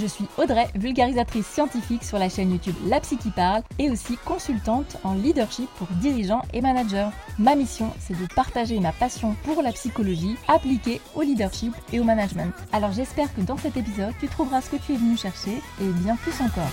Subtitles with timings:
[0.00, 4.16] Je suis Audrey, vulgarisatrice scientifique sur la chaîne YouTube La Psy qui parle et aussi
[4.24, 7.10] consultante en leadership pour dirigeants et managers.
[7.38, 12.04] Ma mission, c'est de partager ma passion pour la psychologie appliquée au leadership et au
[12.04, 12.54] management.
[12.72, 15.88] Alors j'espère que dans cet épisode, tu trouveras ce que tu es venu chercher et
[16.02, 16.72] bien plus encore.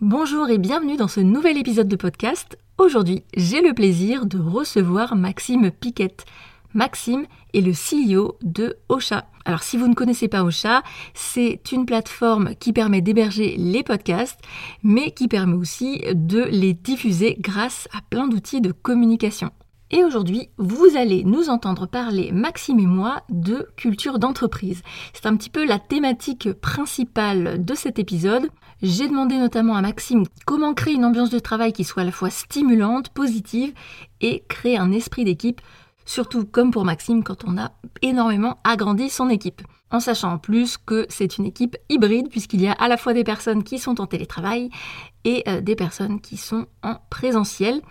[0.00, 2.56] Bonjour et bienvenue dans ce nouvel épisode de podcast.
[2.78, 6.26] Aujourd'hui, j'ai le plaisir de recevoir Maxime Piquette.
[6.74, 9.26] Maxime est le CEO de Ocha.
[9.44, 10.82] Alors si vous ne connaissez pas Ocha,
[11.14, 14.40] c'est une plateforme qui permet d'héberger les podcasts,
[14.82, 19.50] mais qui permet aussi de les diffuser grâce à plein d'outils de communication.
[19.94, 24.82] Et aujourd'hui, vous allez nous entendre parler, Maxime et moi, de culture d'entreprise.
[25.12, 28.48] C'est un petit peu la thématique principale de cet épisode.
[28.80, 32.10] J'ai demandé notamment à Maxime comment créer une ambiance de travail qui soit à la
[32.10, 33.74] fois stimulante, positive
[34.22, 35.60] et créer un esprit d'équipe,
[36.04, 37.72] surtout comme pour Maxime quand on a
[38.02, 39.62] énormément agrandi son équipe.
[39.90, 43.12] En sachant en plus que c'est une équipe hybride puisqu'il y a à la fois
[43.12, 44.70] des personnes qui sont en télétravail
[45.24, 47.82] et euh, des personnes qui sont en présentiel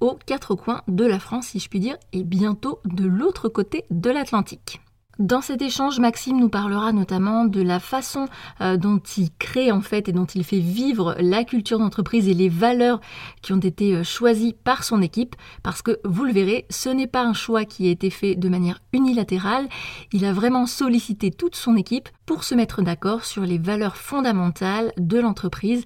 [0.00, 3.84] aux quatre coins de la France, si je puis dire, et bientôt de l'autre côté
[3.90, 4.80] de l'Atlantique.
[5.20, 8.26] Dans cet échange, Maxime nous parlera notamment de la façon
[8.62, 12.32] euh, dont il crée en fait et dont il fait vivre la culture d'entreprise et
[12.32, 13.02] les valeurs
[13.42, 15.36] qui ont été euh, choisies par son équipe.
[15.62, 18.48] Parce que vous le verrez, ce n'est pas un choix qui a été fait de
[18.48, 19.68] manière unilatérale,
[20.10, 24.90] il a vraiment sollicité toute son équipe pour se mettre d'accord sur les valeurs fondamentales
[24.96, 25.84] de l'entreprise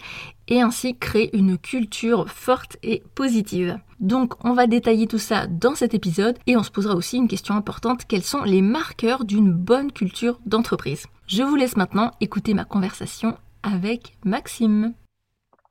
[0.49, 3.79] et ainsi créer une culture forte et positive.
[4.01, 7.29] Donc on va détailler tout ça dans cet épisode et on se posera aussi une
[7.29, 11.07] question importante, quels sont les marqueurs d'une bonne culture d'entreprise?
[11.27, 14.95] Je vous laisse maintenant écouter ma conversation avec Maxime.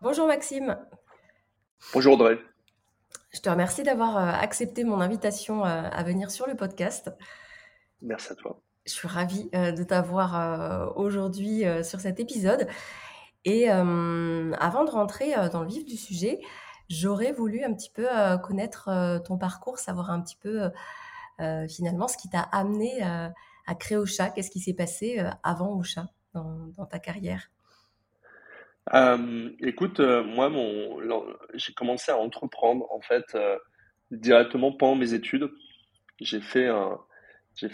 [0.01, 0.77] Bonjour Maxime.
[1.93, 2.39] Bonjour Audrey.
[3.33, 7.11] Je te remercie d'avoir euh, accepté mon invitation euh, à venir sur le podcast.
[8.01, 8.61] Merci à toi.
[8.85, 12.67] Je suis ravie euh, de t'avoir aujourd'hui sur cet épisode.
[13.45, 16.39] Et avant de rentrer dans le vif du sujet,
[16.89, 18.07] j'aurais voulu un petit peu
[18.43, 20.69] connaître ton parcours, savoir un petit peu
[21.67, 24.29] finalement ce qui t'a amené à créer Ocha.
[24.29, 27.51] Qu'est-ce qui s'est passé avant Ocha dans, ta carrière?
[29.59, 30.49] Écoute, moi,
[31.53, 33.37] j'ai commencé à entreprendre en fait
[34.11, 35.51] directement pendant mes études.
[36.21, 36.69] J'ai fait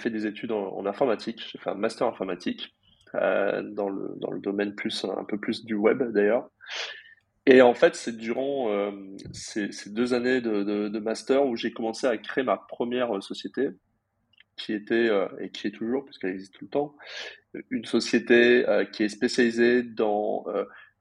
[0.09, 1.47] des études en informatique.
[1.51, 2.73] J'ai fait un master informatique.
[3.15, 6.49] Euh, dans, le, dans le domaine plus un peu plus du web d'ailleurs.
[7.47, 8.91] Et en fait, c'est durant euh,
[9.31, 13.69] ces, deux années de, master où j'ai commencé à créer ma première société,
[14.57, 16.95] qui était euh, et qui est toujours, puisqu'elle existe tout le temps,
[17.71, 20.45] une société qui est spécialisée dans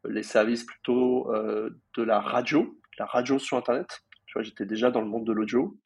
[0.09, 4.01] les services plutôt de la radio, la radio sur Internet.
[4.25, 5.77] Tu vois, j'étais déjà dans le monde de l'audio.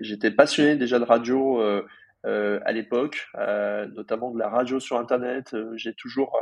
[0.00, 1.82] j'étais passionné déjà de radio euh,
[2.26, 5.54] à l'époque, euh, notamment de la radio sur Internet.
[5.54, 6.36] Euh, j'ai toujours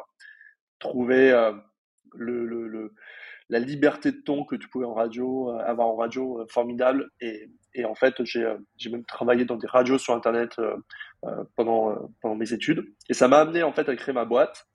[0.78, 1.30] trouvé
[3.50, 7.10] la liberté de ton que tu pouvais en radio, avoir en radio formidable.
[7.20, 7.50] Et,
[7.84, 8.44] en fait, j'ai
[8.90, 10.56] même travaillé dans des radios sur Internet
[11.56, 12.84] pendant, pendant mes études.
[13.08, 14.66] Et ça m'a amené en fait à créer ma boîte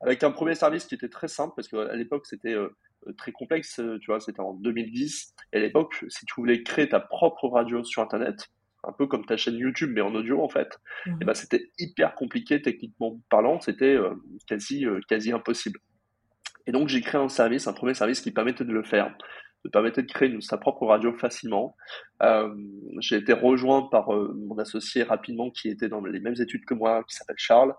[0.00, 2.56] avec un premier service qui était très simple parce qu'à l'époque, c'était
[3.16, 3.80] très complexe.
[4.00, 5.34] Tu vois, c'était en 2010.
[5.52, 8.48] Et à l'époque, si tu voulais créer ta propre radio sur Internet,
[8.84, 11.18] un peu comme ta chaîne YouTube, mais en audio en fait, et mhm.
[11.18, 14.14] ben, c'était hyper compliqué techniquement parlant, c'était euh,
[14.46, 15.80] quasi, euh, quasi impossible.
[16.66, 19.16] Et donc j'ai créé un service, un premier service qui permettait de le faire,
[19.64, 21.76] de permettait de créer sa propre radio facilement.
[22.22, 22.54] Euh,
[23.00, 27.02] j'ai été rejoint par mon associé rapidement qui était dans les mêmes études que moi,
[27.04, 27.74] qui s'appelle Charles,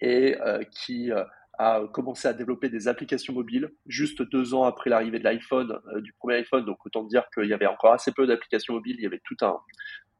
[0.00, 0.36] et
[0.72, 1.10] qui
[1.56, 6.12] a commencé à développer des applications mobiles juste deux ans après l'arrivée de l'iPhone, du
[6.14, 6.64] premier iPhone.
[6.64, 9.36] Donc autant dire qu'il y avait encore assez peu d'applications mobiles, il y avait tout
[9.42, 9.56] un,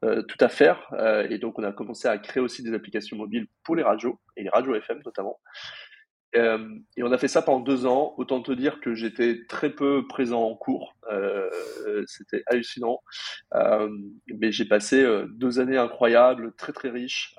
[0.05, 0.87] euh, tout à faire.
[0.93, 4.19] Euh, et donc, on a commencé à créer aussi des applications mobiles pour les radios,
[4.37, 5.39] et les radios FM notamment.
[6.35, 8.13] Euh, et on a fait ça pendant deux ans.
[8.17, 10.95] Autant te dire que j'étais très peu présent en cours.
[12.07, 12.99] C'était hallucinant.
[13.53, 17.35] mais j'ai passé deux années incroyables, très très riches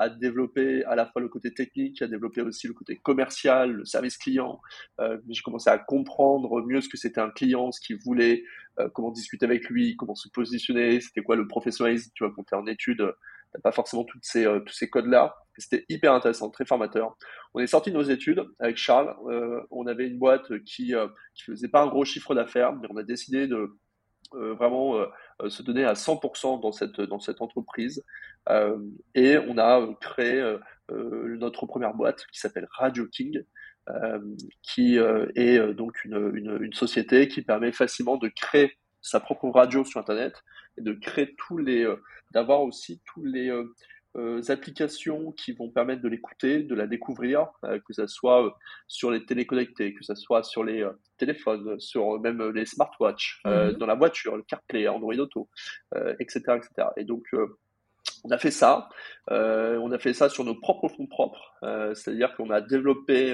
[0.00, 3.84] à développer à la fois le côté technique, à développer aussi le côté commercial, le
[3.84, 4.58] service client.
[4.98, 8.42] Euh, j'ai commencé à comprendre mieux ce que c'était un client, ce qu'il voulait,
[8.78, 12.10] euh, comment discuter avec lui, comment se positionner, c'était quoi le professionnalisme.
[12.14, 13.12] Tu vois, quand tu es en études,
[13.52, 15.34] t'as pas forcément toutes ces, euh, tous ces codes-là.
[15.58, 17.14] C'était hyper intéressant, très formateur.
[17.52, 19.14] On est sorti de nos études avec Charles.
[19.28, 20.94] Euh, on avait une boîte qui,
[21.34, 23.76] qui faisait pas un gros chiffre d'affaires, mais on a décidé de
[24.32, 25.04] vraiment
[25.48, 28.04] se donner à 100% dans cette, dans cette entreprise.
[29.14, 30.56] et on a créé
[30.88, 33.42] notre première boîte qui s'appelle Radio King,
[34.62, 39.84] qui est donc une, une, une, société qui permet facilement de créer sa propre radio
[39.84, 40.34] sur Internet
[40.78, 41.92] et de créer tous les,
[42.32, 43.50] d'avoir aussi tous les
[44.16, 48.50] euh, applications qui vont permettre de l'écouter, de la découvrir, euh, que ce soit euh,
[48.88, 50.84] sur les téléconnectés, que ce soit sur les
[51.16, 53.72] téléphones, sur même les smartwatches, mhm.
[53.74, 55.48] dans la voiture, le CarPlay, Android Auto,
[56.18, 56.88] etc., etc.
[56.96, 57.24] Et donc
[58.24, 58.88] on a fait ça.
[59.28, 61.54] on a fait ça sur nos propres fonds propres,
[61.94, 63.32] c'est-à-dire qu'on a développé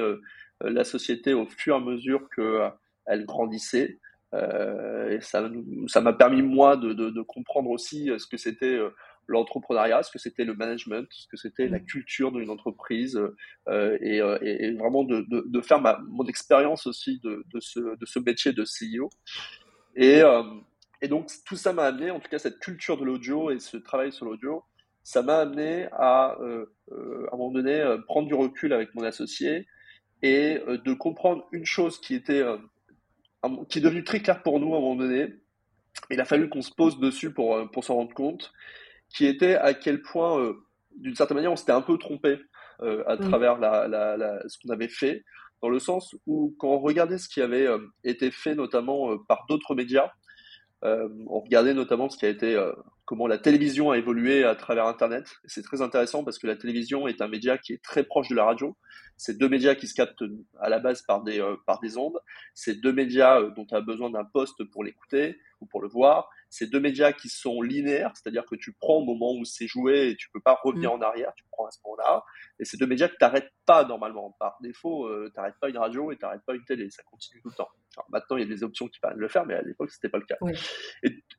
[0.60, 3.98] la société au fur et à mesure qu'elle grandissait.
[4.34, 5.48] et ça,
[5.86, 8.78] ça m'a permis moi de, de, de, comprendre aussi ce que c'était
[9.28, 11.84] l'entrepreneuriat, ce que c'était le management, ce que c'était la mm.
[11.84, 17.44] culture d'une entreprise, euh, euh, et, vraiment de, de, faire ma, mon expérience aussi de,
[17.52, 19.10] de, ce, de ce métier de CEO.
[19.96, 20.42] Et, euh,
[21.02, 23.76] et donc tout ça m'a amené, en tout cas cette culture de l'audio et ce
[23.76, 24.62] travail sur l'audio,
[25.02, 26.36] ça m'a amené à, à
[26.90, 29.68] un moment donné, prendre du recul avec mon associé
[30.22, 32.42] et de comprendre une chose qui était,
[33.68, 35.32] qui est devenue très claire pour nous à un moment donné.
[36.10, 38.52] Il a fallu qu'on se pose dessus pour, pour s'en rendre compte
[39.14, 40.54] qui était à quel point, euh,
[40.96, 42.38] d'une certaine manière, on s'était un peu trompé
[42.82, 43.28] euh, à mm.
[43.28, 45.24] travers la, la, la, ce qu'on avait fait,
[45.62, 49.46] dans le sens où quand on regardait ce qui avait euh, été fait notamment par
[49.48, 50.10] d'autres médias,
[50.82, 52.56] on regardait notamment ce qui a été
[53.06, 55.36] comment la télévision a évolué à travers Internet.
[55.46, 58.34] C'est très intéressant parce que la télévision est un média qui est très proche de
[58.34, 58.76] la radio.
[59.16, 60.24] C'est deux médias qui se captent
[60.60, 62.18] à la base par des, par des ondes.
[62.52, 66.28] C'est deux médias dont tu as besoin d'un poste pour l'écouter ou pour le voir.
[66.48, 70.10] C'est deux médias qui sont linéaires, c'est-à-dire que tu prends au moment où c'est joué
[70.10, 70.94] et tu peux pas revenir mm.
[70.94, 72.24] en arrière, tu prends à ce moment-là.
[72.58, 74.36] Et c'est deux médias que tu n'arrêtes pas normalement.
[74.38, 77.02] Par défaut, euh, tu n'arrêtes pas une radio et tu n'arrêtes pas une télé, ça
[77.02, 77.68] continue tout le temps.
[78.08, 80.08] maintenant, il y a des options qui permettent de le faire, mais à l'époque, c'était
[80.08, 80.36] pas le cas.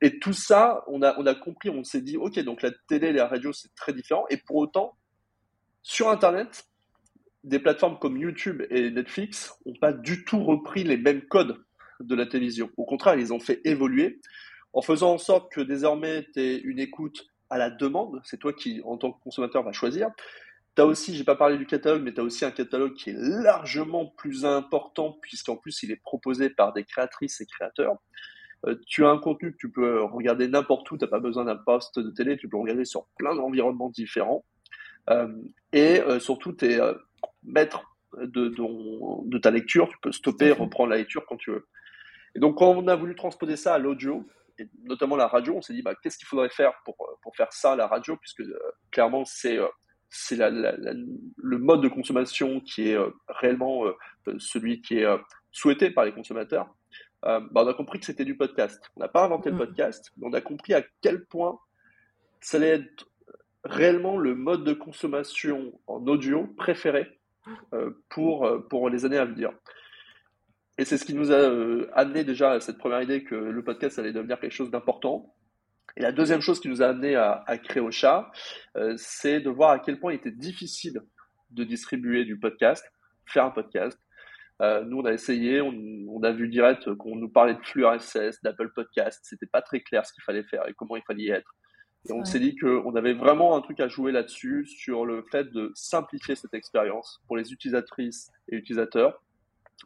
[0.00, 3.08] Et, tout ça, on a, on a compris, on s'est dit, ok, donc la télé
[3.08, 4.24] et la radio, c'est très différent.
[4.30, 4.96] Et pour autant,
[5.82, 6.68] sur Internet,
[7.44, 11.56] des plateformes comme YouTube et Netflix n'ont pas du tout repris les mêmes codes
[12.00, 12.70] de la télévision.
[12.76, 14.20] Au contraire, ils ont fait évoluer
[14.72, 18.20] en faisant en sorte que désormais tu aies une écoute à la demande.
[18.24, 20.10] C'est toi qui, en tant que consommateur, vas choisir.
[20.76, 23.10] Tu as aussi, j'ai pas parlé du catalogue, mais tu as aussi un catalogue qui
[23.10, 27.96] est largement plus important puisqu'en plus il est proposé par des créatrices et créateurs.
[28.66, 31.44] Euh, tu as un contenu que tu peux regarder n'importe où, tu n'as pas besoin
[31.44, 34.44] d'un poste de télé, tu peux regarder sur plein d'environnements différents.
[35.10, 35.28] Euh,
[35.72, 36.80] et euh, surtout, tu es
[37.42, 37.82] maître
[38.16, 41.66] de, de, ta lecture, tu peux stopper, reprendre la lecture quand tu veux.
[42.34, 44.26] Et donc, quand on a voulu transposer ça à l'audio,
[44.58, 47.52] et notamment la radio, on s'est dit bah, qu'est-ce qu'il faudrait faire pour, pour faire
[47.52, 48.58] ça, la radio, puisque euh,
[48.90, 49.68] clairement, c'est euh,
[50.10, 53.84] c'est le mode de consommation qui est euh, réellement
[54.38, 55.06] celui qui est
[55.52, 56.74] souhaité par les consommateurs.
[57.22, 58.80] Bah, on a compris que c'était du podcast.
[58.96, 59.58] On n'a pas inventé le mmh.
[59.58, 61.58] podcast, mais on a compris à quel point
[62.40, 63.08] ça allait être
[63.64, 67.18] réellement le mode de consommation en audio préféré
[68.08, 69.50] pour, pour les années à venir.
[70.78, 73.64] Et c'est ce qui nous a euh, amené déjà à cette première idée que le
[73.64, 75.34] podcast allait devenir quelque chose d'important.
[75.96, 78.30] Et la deuxième chose qui nous a amené à, créer Ocha,
[78.76, 81.02] euh, c'est de voir à quel point il était difficile
[81.50, 82.88] de distribuer du podcast,
[83.26, 83.98] faire un podcast.
[84.60, 88.42] Euh, nous, on a essayé, on, a vu direct qu'on nous parlait de flux RSS,
[88.42, 89.20] d'Apple Podcast.
[89.22, 91.54] C'était pas très clair ce qu'il fallait faire et comment il fallait y être.
[92.08, 95.52] Et on s'est dit qu'on avait vraiment un truc à jouer là-dessus, sur le fait
[95.52, 99.20] de simplifier cette expérience pour les utilisatrices et utilisateurs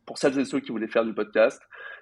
[0.07, 1.61] pour celles et ceux qui voulaient faire du podcast.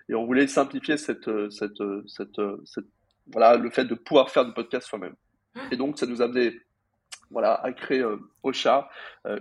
[0.08, 2.86] Et on voulait simplifier cette, euh, cette, euh, cette, euh, cette
[3.26, 5.14] voilà, le fait de pouvoir faire du podcast soi-même.
[5.70, 6.60] Et donc, ça nous a amené
[7.30, 8.04] voilà, à créer
[8.42, 8.90] Ocha,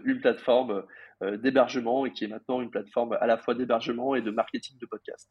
[0.04, 0.84] une plateforme
[1.22, 4.86] d'hébergement et qui est maintenant une plateforme à la fois d'hébergement et de marketing de
[4.86, 5.30] podcast.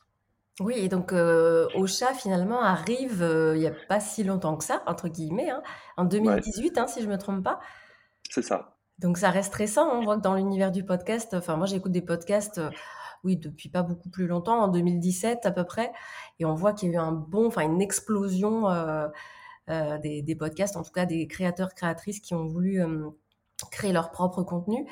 [0.60, 5.08] Oui, et donc Ocha finalement arrive il n'y a pas si longtemps que ça, entre
[5.08, 5.62] guillemets, hein,
[5.96, 7.60] en 2018, hein, si je ne me trompe pas.
[8.28, 8.76] C'est ça.
[8.98, 12.02] Donc ça reste récent, on voit que dans l'univers du podcast, enfin moi j'écoute des
[12.02, 12.60] podcasts
[13.24, 15.92] oui, depuis pas beaucoup plus longtemps, en 2017 à peu près.
[16.38, 19.08] Et on voit qu'il y a eu un bon, enfin une explosion euh,
[19.70, 23.10] euh, des, podcasts, en tout cas des créateurs, créatrices qui ont voulu euh,
[23.70, 24.86] créer leur propre contenu.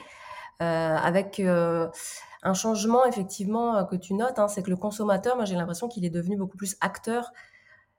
[0.59, 5.89] Avec un changement effectivement que tu notes, hein, c'est que le consommateur, moi j'ai l'impression
[5.89, 7.33] qu'il est devenu beaucoup plus acteur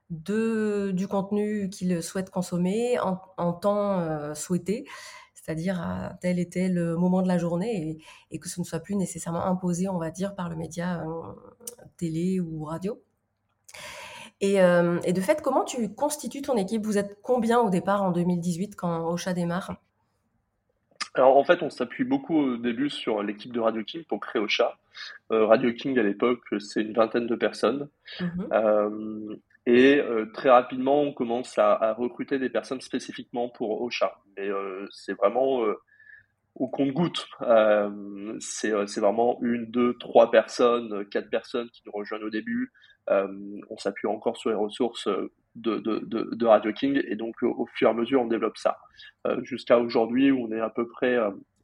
[0.10, 4.86] de, du contenu qu'il souhaite consommer en, en temps souhaité.
[5.48, 8.00] C'est-à-dire à tel et tel moment de la journée,
[8.32, 11.34] et, que ce ne soit plus nécessairement imposé, on va dire, par le média euh,
[11.96, 13.02] télé ou radio.
[14.44, 16.86] Euh, et, de fait, comment tu constitues ton équipe?
[16.86, 19.78] Vous êtes combien au départ en 2018 quand Ocha démarre?
[21.18, 24.42] Alors en fait, on s'appuie beaucoup au début sur l'équipe de Radio King pour créer
[24.42, 24.78] Ocha.
[25.32, 27.90] Euh, Radio King à l'époque, c'est une vingtaine de personnes.
[28.20, 29.40] Mm-hmm.
[29.70, 30.02] Et
[30.34, 34.18] très rapidement, on commence à, recruter des personnes spécifiquement pour Ocha.
[34.38, 34.50] Mais
[34.92, 35.62] c'est vraiment
[36.56, 37.28] au compte-goutte.
[38.40, 42.72] c'est vraiment une, deux, trois personnes, quatre personnes qui nous rejoignent au début.
[43.10, 45.08] On s'appuie encore sur les ressources
[45.56, 48.78] de, de, de, Radio King et donc au fur et à mesure on développe ça.
[49.44, 51.16] Jusqu'à aujourd'hui où on est à peu près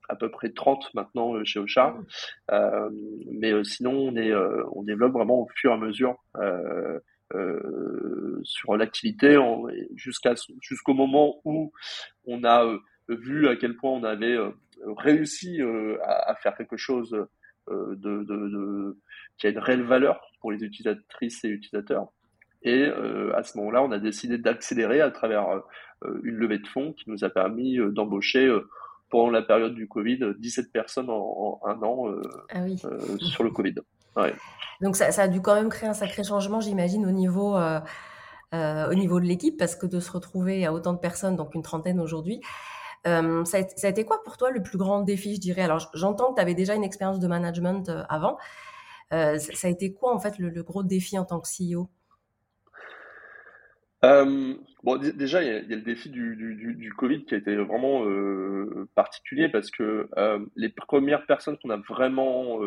[0.10, 1.96] à peu près 30 maintenant chez Ocha.
[2.50, 4.34] mais sinon on est
[4.72, 6.18] on développe vraiment au fur et à mesure
[7.36, 9.38] euh, sur l'activité
[9.96, 11.72] jusqu'à jusqu'au moment où
[12.26, 14.52] on a euh, vu à quel point on avait euh,
[14.98, 15.60] réussi
[16.04, 17.16] à, faire quelque chose
[17.70, 18.98] de, de, de,
[19.38, 22.08] qui a une réelle valeur pour les utilisatrices et utilisateurs.
[22.64, 25.62] Et à ce moment-là, on a décidé d'accélérer à travers
[26.24, 28.54] une levée de fonds qui nous a permis d'embaucher
[29.10, 32.06] pendant la période du Covid 17 personnes en, un an
[32.54, 32.66] ah
[33.20, 33.76] sur le Covid.
[34.16, 34.34] Ouais.
[34.82, 37.80] Donc ça, a dû quand même créer un sacré changement, j'imagine, au niveau, euh,
[38.54, 41.56] euh, au niveau de l'équipe, parce que de se retrouver à autant de personnes, donc
[41.56, 42.42] une trentaine aujourd'hui,
[43.08, 45.62] euh, ça, a, été quoi pour toi le plus grand défi, je dirais?
[45.62, 48.38] Alors j'entends que tu avais déjà une expérience de management avant.
[49.12, 51.90] ça a été quoi en fait le, gros défi en tant que CEO
[54.84, 58.06] bon, déjà, il y, a, le défi du, du, Covid qui a été vraiment
[58.96, 60.10] particulier parce que
[60.56, 62.60] les premières personnes qu'on a vraiment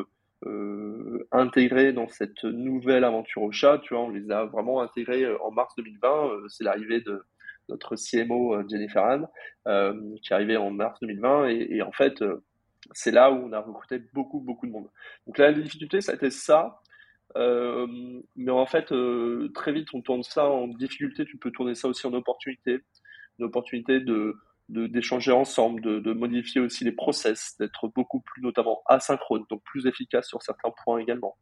[0.45, 3.79] euh, intégrés dans cette nouvelle aventure au chat.
[3.79, 6.09] Tu vois, on les a vraiment intégrés euh, en mars 2020.
[6.09, 7.25] Euh, c'est l'arrivée de
[7.69, 9.27] notre CMO Jennifer Anne,
[10.23, 11.49] qui est arrivée en mars 2020.
[11.49, 12.23] Et, en fait,
[12.93, 14.89] c'est là où on a recruté beaucoup, beaucoup de monde.
[15.27, 16.81] Donc la difficulté, ça a été ça.
[17.35, 18.93] mais en fait,
[19.55, 21.25] très vite, on tourne ça en difficulté.
[21.25, 22.79] Tu peux tourner ça aussi en opportunité.
[23.39, 24.37] Une opportunité de,
[24.69, 30.29] d'échanger ensemble, de, modifier aussi les process, d'être beaucoup plus notamment asynchrone, donc plus efficace
[30.29, 31.37] sur certains points également,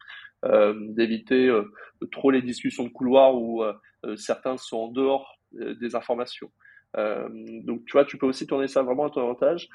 [0.45, 1.73] euh, d'éviter euh,
[2.13, 3.75] trop les discussions de couloir où euh,
[4.17, 5.39] certains sont en dehors
[5.81, 6.51] des informations.
[6.97, 9.69] donc tu vois, tu peux aussi tourner ça vraiment à ton avantage.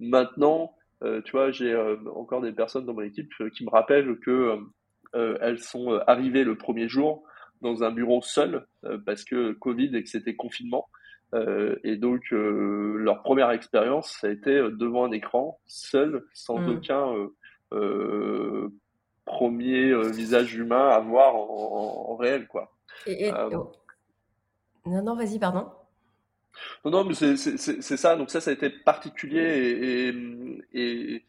[0.00, 0.74] Maintenant,
[1.24, 1.74] tu vois, j'ai
[2.14, 4.58] encore des personnes dans mon équipe qui me rappellent que
[5.12, 7.24] elles sont arrivées le premier jour
[7.62, 8.66] dans un bureau seul
[9.04, 10.86] parce que Covid et que c'était confinement.
[11.34, 16.24] Euh, et donc, euh, leur première expérience, ça a été euh, devant un écran, seul,
[16.32, 16.68] sans hmm.
[16.68, 17.30] aucun
[19.24, 22.72] premier visage humain à voir en, réel, quoi.
[23.08, 23.72] Oh.
[24.86, 25.70] Non, non, vas-y, pardon.
[26.84, 28.16] Non, non, mais c'est ça.
[28.16, 30.12] Donc ça, ça a été particulier
[30.72, 31.24] et,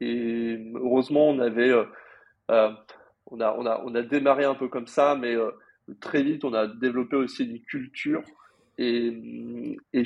[0.00, 1.72] et, heureusement, on avait,
[2.48, 5.34] on a, on a, on a démarré un peu comme ça, mais
[6.00, 8.22] très vite, on a développé aussi une culture
[8.78, 10.02] et, et,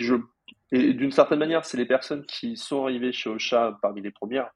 [0.72, 4.50] et d'une certaine manière, c'est les personnes qui sont arrivées chez Ocha parmi les premières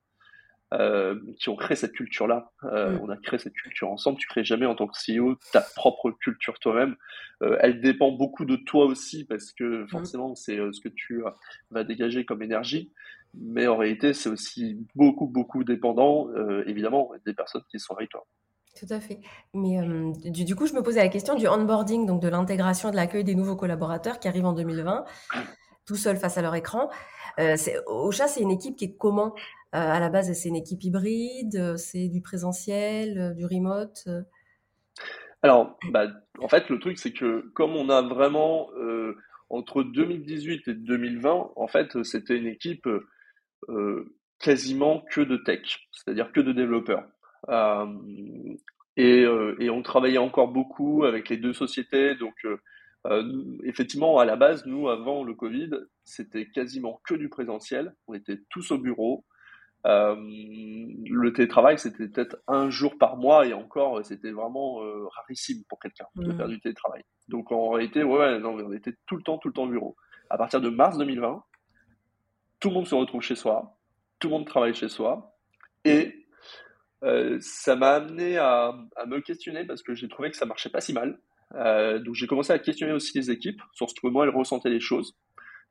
[0.72, 2.50] euh, qui ont créé cette culture-là.
[2.64, 3.00] Euh, mm.
[3.02, 4.18] On a créé cette culture ensemble.
[4.18, 6.96] Tu crées jamais en tant que CEO ta propre culture toi-même.
[7.42, 9.88] Euh, elle dépend beaucoup de toi aussi parce que mm.
[9.88, 11.22] forcément, c'est ce que tu
[11.70, 12.92] vas dégager comme énergie.
[13.34, 16.28] Mais en réalité, c'est aussi beaucoup, beaucoup dépendant,
[16.66, 18.26] évidemment, des personnes qui sont avec toi.
[18.78, 19.20] Tout à fait.
[19.54, 19.78] Mais
[20.30, 23.34] du, coup, je me posais la question du onboarding, donc de l'intégration de l'accueil des
[23.34, 25.06] nouveaux collaborateurs qui arrivent en 2020,
[25.86, 26.90] tout seuls face à leur écran.
[27.38, 29.34] Euh, Ocha, c'est une équipe qui est comment?
[29.72, 34.06] À la base, c'est une équipe hybride, c'est du présentiel, du remote
[35.40, 38.68] Alors, bah, en fait, le truc, c'est que comme on a vraiment,
[39.48, 42.86] entre 2018 et 2020, en fait, c'était une équipe
[44.42, 47.04] quasiment que de tech, c'est-à-dire que de développeurs.
[47.48, 47.86] Euh,
[48.96, 52.14] et, euh, et, on travaillait encore beaucoup avec les deux sociétés.
[52.16, 55.70] Donc, euh, effectivement, à la base, nous, avant le Covid,
[56.04, 57.94] c'était quasiment que du présentiel.
[58.06, 59.24] On était tous au bureau.
[59.86, 64.80] Euh, le télétravail, c'était peut-être un jour par mois et encore, c'était vraiment
[65.16, 66.36] rarissime pour quelqu'un de mmh.
[66.36, 67.02] faire du télétravail.
[67.28, 69.96] Donc en réalité, ouais, non, on était tout le temps, tout le temps au bureau.
[70.30, 71.42] À partir de mars 2020,
[72.60, 73.76] tout le monde se retrouve chez soi,
[74.18, 75.36] tout le monde travaille chez soi
[75.84, 76.26] et
[77.02, 80.70] euh, ça m'a amené à, à, me questionner parce que j'ai trouvé que ça marchait
[80.70, 81.18] pas si mal.
[81.54, 84.80] Euh, donc j'ai commencé à questionner aussi les équipes sur ce comment elles ressentaient les
[84.80, 85.16] choses.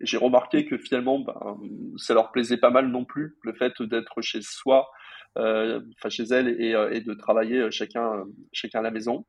[0.03, 1.60] J'ai remarqué que finalement, ben,
[1.98, 4.89] ça leur plaisait pas mal non plus le fait d'être chez soi,
[5.38, 9.25] euh, enfin chez elles et, euh, de travailler chacun, chacun à la maison.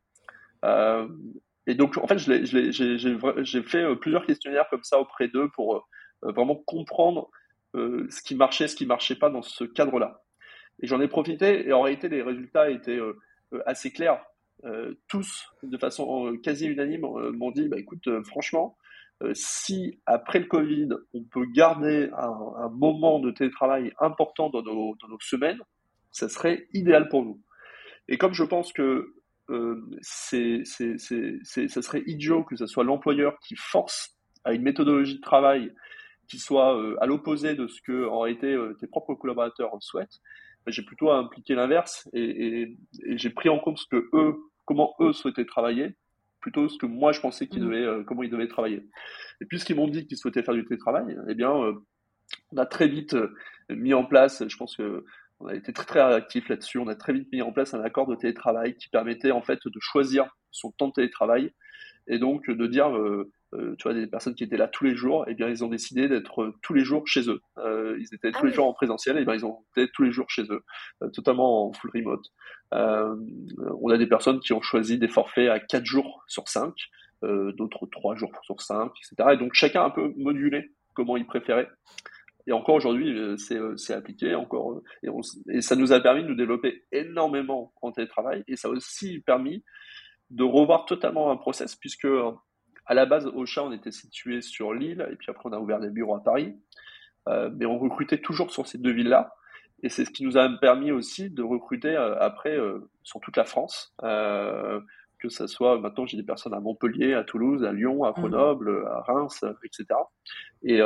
[0.64, 1.08] Euh,
[1.66, 5.88] et donc en fait, j'ai fait plusieurs questionnaires comme ça auprès d'eux pour
[6.22, 7.30] vraiment comprendre
[7.74, 10.22] ce qui marchait, ce qui marchait pas dans ce cadre-là.
[10.80, 13.18] Et j'en ai profité, et en réalité, les résultats étaient euh,
[13.52, 14.24] euh, assez clairs.
[14.64, 18.76] Euh, tous, de façon quasi unanime, m'ont dit, bah, écoute, franchement,
[19.34, 25.60] si après le Covid, on peut garder un, moment de télétravail important dans nos, semaines,
[26.10, 27.40] ça serait idéal pour nous.
[28.08, 29.14] Et comme je pense que
[30.00, 35.72] c'est, ça serait idiot que ce soit l'employeur qui force à une méthodologie de travail
[36.28, 40.20] qui soit à l'opposé de ce que en réalité tes propres collaborateurs souhaitent.
[40.68, 44.94] J'ai plutôt impliqué l'inverse et, et, et j'ai pris en compte ce que eux, comment
[45.00, 45.96] eux souhaitaient travailler
[46.42, 47.66] plutôt ce que moi je pensais qu'ils mmh.
[47.66, 48.84] devaient, euh, comment ils devaient travailler.
[49.40, 51.72] Et puisqu'ils m'ont dit qu'ils souhaitaient faire du télétravail, eh bien, euh,
[52.52, 53.34] on a très vite euh,
[53.70, 55.04] mis en place, je pense que
[55.40, 57.80] on a été très très réactif là-dessus, on a très vite mis en place un
[57.80, 61.52] accord de télétravail qui permettait en fait de choisir son temps de télétravail
[62.06, 62.96] et donc de dire
[63.54, 65.62] euh, tu vois, des personnes qui étaient là tous les jours, et eh bien, ils
[65.62, 67.42] ont décidé d'être euh, tous les jours chez eux.
[67.58, 70.02] Euh, ils étaient tous ah les jours en présentiel, et bien, ils ont été tous
[70.02, 70.62] les jours chez eux,
[71.12, 72.24] totalement en full remote.
[72.72, 76.72] on a des personnes qui ont choisi des forfaits à 4 jours sur 5,
[77.22, 79.30] d'autres 3 jours sur 5, etc.
[79.34, 81.68] Et donc, chacun a un peu modulé comment il préférait.
[82.46, 85.08] Et encore aujourd'hui, c'est appliqué encore, et,
[85.50, 89.20] et, ça nous a permis de nous développer énormément en télétravail, et ça a aussi
[89.20, 89.62] permis
[90.30, 92.08] de revoir totalement un process, puisque
[92.92, 95.58] à la base, au chat, on était situé sur l'île, et puis après, on a
[95.58, 96.54] ouvert des bureaux à Paris.
[97.26, 99.34] Euh, mais on recrutait toujours sur ces deux villes-là.
[99.82, 103.38] Et c'est ce qui nous a permis aussi de recruter euh, après euh, sur toute
[103.38, 103.94] la France.
[104.02, 108.14] que ce soit, maintenant, j'ai des personnes à Montpellier, à Toulouse, à Lyon, à mmh.
[108.14, 109.86] Grenoble, à Reims, etc.
[110.64, 110.80] Et,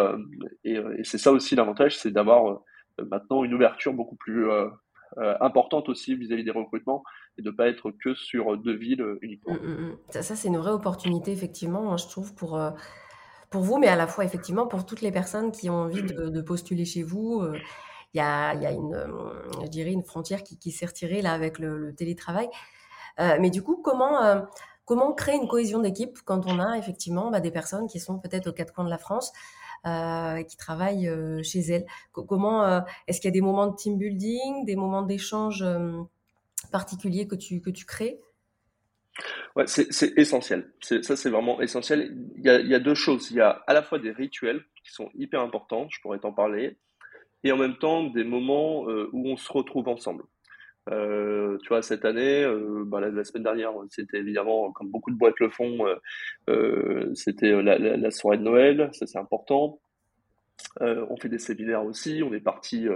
[0.63, 2.61] et, et c'est ça aussi l'avantage, c'est d'avoir
[2.99, 4.47] maintenant une ouverture beaucoup plus
[5.41, 7.03] importante aussi vis-à-vis des recrutements
[7.39, 9.55] et de ne pas être que sur deux villes euh, uniquement.
[9.55, 9.97] Mmh, mmh.
[10.11, 12.71] Ça, ça c'est une vraie opportunité, effectivement, hein, je trouve, pour, euh,
[13.51, 16.41] pour vous, mais à la fois, effectivement, pour toutes les personnes qui ont envie de,
[16.41, 17.41] postuler chez vous.
[17.41, 17.59] Euh,
[18.15, 18.97] il y, a, y a, une,
[19.63, 22.49] je dirais, une frontière qui, qui s'est retirée là avec le, télétravail.
[23.19, 24.47] mais du coup, comment,
[24.87, 28.47] comment créer une cohésion d'équipe quand on a effectivement bah, des personnes qui sont peut-être
[28.47, 29.33] aux quatre coins de la France
[29.87, 31.11] euh, qui travaillent
[31.43, 31.85] chez elles?
[32.13, 35.63] Comment est-ce qu'il y a des moments de team building, des moments d'échange
[36.71, 38.21] particulier que tu, que tu crées?
[39.55, 40.71] Ouais, c'est essentiel.
[40.81, 42.15] Ça, c'est vraiment essentiel.
[42.37, 43.31] Il y, a, il y, a, deux choses.
[43.31, 46.33] Il y a à la fois des rituels qui sont hyper importants, je pourrais t'en
[46.33, 46.77] parler,
[47.43, 50.25] et en même temps des moments euh, où on se retrouve ensemble.
[50.91, 55.17] Euh, tu vois, cette année, euh, bah, la, semaine dernière, c'était évidemment, comme beaucoup de
[55.17, 55.79] boîtes le font,
[57.15, 59.81] c'était la, la, soirée de Noël, ça c'est important.
[60.81, 62.87] on fait des séminaires aussi, on est parti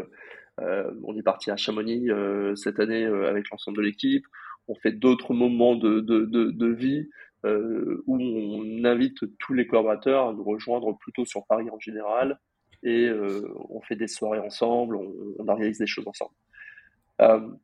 [1.05, 4.25] on est parti à Chamonix euh, cette année euh, avec l'ensemble de l'équipe.
[4.69, 7.09] On fait d'autres moments de, de, vie
[7.43, 12.39] où on invite tous les collaborateurs à nous rejoindre plutôt sur Paris en général
[12.83, 13.11] et
[13.69, 17.57] on fait des soirées ensemble, on, organise des choses ensemble.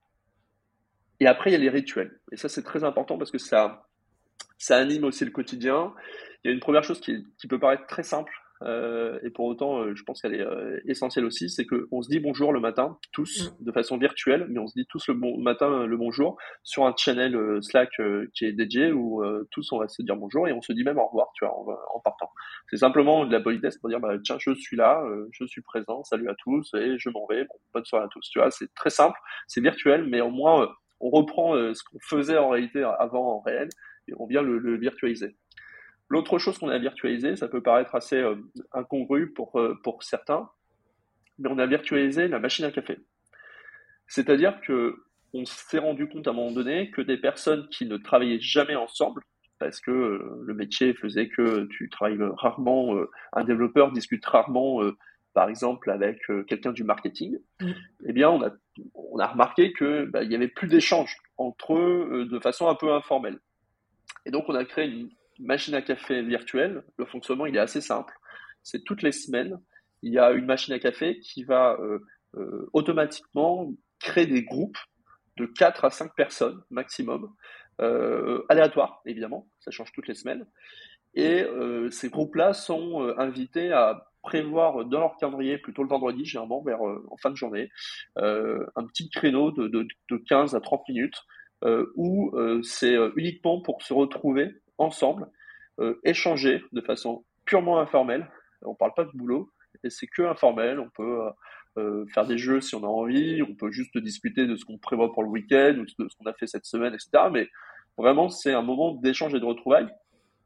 [1.20, 2.18] et après, il y a les rituels.
[2.32, 3.86] Et ça, c'est très important parce que ça,
[4.58, 5.94] ça anime aussi le quotidien.
[6.42, 8.32] Il y a une première chose qui peut paraître très simple,
[8.62, 12.08] euh, et pour autant, euh, je pense qu'elle est euh, essentielle aussi, c'est qu'on se
[12.08, 13.64] dit bonjour le matin, tous, mm.
[13.64, 16.94] de façon virtuelle, mais on se dit tous le bon matin le bonjour sur un
[16.96, 17.90] channel Slack
[18.34, 20.98] qui est dédié où tous on va se dire bonjour et on se dit même
[20.98, 21.54] au revoir, tu vois,
[21.94, 22.30] en, partant.
[22.70, 26.02] C'est simplement de la politesse pour dire bah, tiens, je suis là, je suis présent,
[26.04, 28.28] salut à tous et je m'en vais, bon, bonne soirée à tous.
[28.30, 30.68] Tu vois, c'est très simple, c'est virtuel, mais au moins
[31.00, 33.68] on reprend ce qu'on faisait en réalité avant en réel
[34.08, 35.36] et on vient le, le virtualiser.
[36.08, 38.36] L'autre chose qu'on a virtualisé, ça peut paraître assez euh,
[38.72, 40.48] incongru pour, euh, pour certains,
[41.38, 42.98] mais on a virtualisé la machine à café.
[44.06, 45.02] C'est-à-dire que
[45.34, 48.76] on s'est rendu compte à un moment donné que des personnes qui ne travaillaient jamais
[48.76, 49.22] ensemble,
[49.58, 52.96] parce que euh, le métier faisait que tu travailles rarement,
[53.32, 54.80] un développeur discute rarement,
[55.34, 57.72] par exemple, avec quelqu'un du marketing, mm.
[58.06, 58.50] eh bien, on a,
[58.94, 62.92] on a remarqué qu'il bah, n'y avait plus d'échange entre eux de façon un peu
[62.92, 63.40] informelle.
[64.24, 67.80] Et donc, on a créé une machine à café virtuelle, le fonctionnement il est assez
[67.80, 68.14] simple.
[68.62, 69.60] C'est toutes les semaines,
[70.02, 71.98] il y a une machine à café qui va euh,
[72.36, 74.78] euh, automatiquement créer des groupes
[75.36, 77.32] de 4 à 5 personnes maximum,
[77.80, 80.46] euh, aléatoires évidemment, ça change toutes les semaines.
[81.14, 81.46] Et
[81.92, 87.16] ces groupes-là sont invités à prévoir dans leur calendrier, plutôt le vendredi, généralement vers en
[87.16, 87.70] fin de journée,
[88.16, 91.24] un petit créneau de, de, de 15 à 30 minutes
[91.94, 95.28] où c'est uniquement pour se retrouver ensemble,
[95.78, 98.26] euh, échanger de façon purement informelle.
[98.62, 99.52] On parle pas de boulot,
[99.84, 100.80] et c'est que informel.
[100.80, 101.30] On peut euh,
[101.78, 104.78] euh, faire des jeux si on a envie, on peut juste discuter de ce qu'on
[104.78, 107.10] prévoit pour le week-end ou de ce qu'on a fait cette semaine, etc.
[107.30, 107.48] Mais
[107.98, 109.88] vraiment, c'est un moment d'échange et de retrouvailles.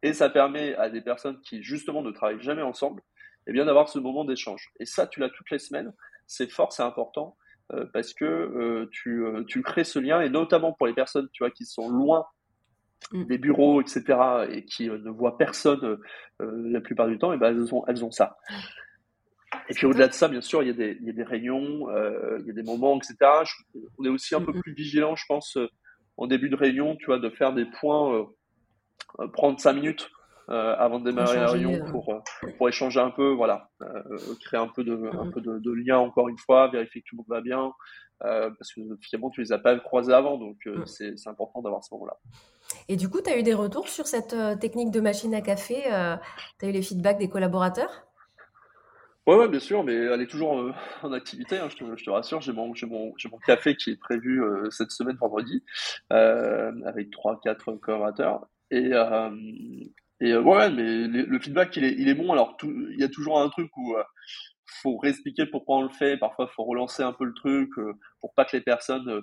[0.03, 3.03] Et ça permet à des personnes qui, justement, ne travaillent jamais ensemble,
[3.47, 4.71] eh bien, d'avoir ce moment d'échange.
[4.81, 5.93] Et ça, tu l'as toutes les semaines.
[6.27, 7.37] C'est fort, c'est important
[7.93, 11.67] parce que tu, tu crées ce lien et notamment pour les personnes, tu vois, qui
[11.67, 12.27] sont loin
[13.13, 13.25] Mm.
[13.25, 14.05] des bureaux, etc.,
[14.51, 15.99] et qui euh, ne voient personne
[16.41, 18.37] euh, la plupart du temps, et ben elles ont, elles ont ça.
[19.69, 21.25] Et puis au-delà de ça, bien sûr, il y a des, il y a des
[21.25, 23.17] réunions, euh, il y a des moments, etc.
[23.99, 25.59] on est aussi un peu plus vigilant, je pense,
[26.17, 28.29] en début de réunion, tu vois, de faire des points,
[29.33, 30.09] prendre cinq minutes
[30.51, 32.23] avant de démarrer la réunion pour,
[32.59, 33.71] pour échanger un peu, voilà,
[34.41, 35.31] créer un peu de, un mmh.
[35.31, 37.73] peu de, de, lien encore une fois, vérifier que tout le monde va bien,
[38.21, 40.87] parce que finalement tu les as pas croisés avant, donc mmh.
[40.87, 42.17] c'est important d'avoir ce moment-là.
[42.89, 45.83] Et du coup, tu as eu des retours sur cette technique de machine à café
[46.59, 48.11] Tu as eu les feedbacks des collaborateurs?
[49.27, 52.05] Ouais, ouais, bien sûr, mais elle est toujours euh, en activité, hein, je, te, je,
[52.05, 52.41] te, rassure.
[52.41, 55.63] J'ai mon, mon, mon, café qui est prévu euh, cette semaine, vendredi,
[56.13, 58.49] euh, avec 3-4 collaborateurs.
[58.71, 59.31] Et, euh,
[60.21, 62.33] et ouais, mais le feedback, il est, il est bon.
[62.33, 63.97] Alors, il y a toujours un truc où
[64.83, 66.17] faut réexpliquer pourquoi on le fait.
[66.19, 67.71] Parfois, faut relancer un peu le truc
[68.21, 69.23] pour pas que les personnes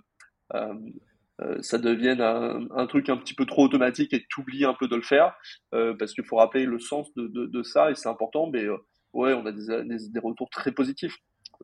[1.61, 4.73] ça devienne un, un, truc un petit peu trop automatique et que tu oublies un
[4.73, 5.35] peu de le faire,
[5.71, 8.49] parce qu'il faut rappeler le sens de, de, de ça et c'est important.
[8.51, 8.65] Mais
[9.13, 11.17] ouais, on a des, des, retours très positifs.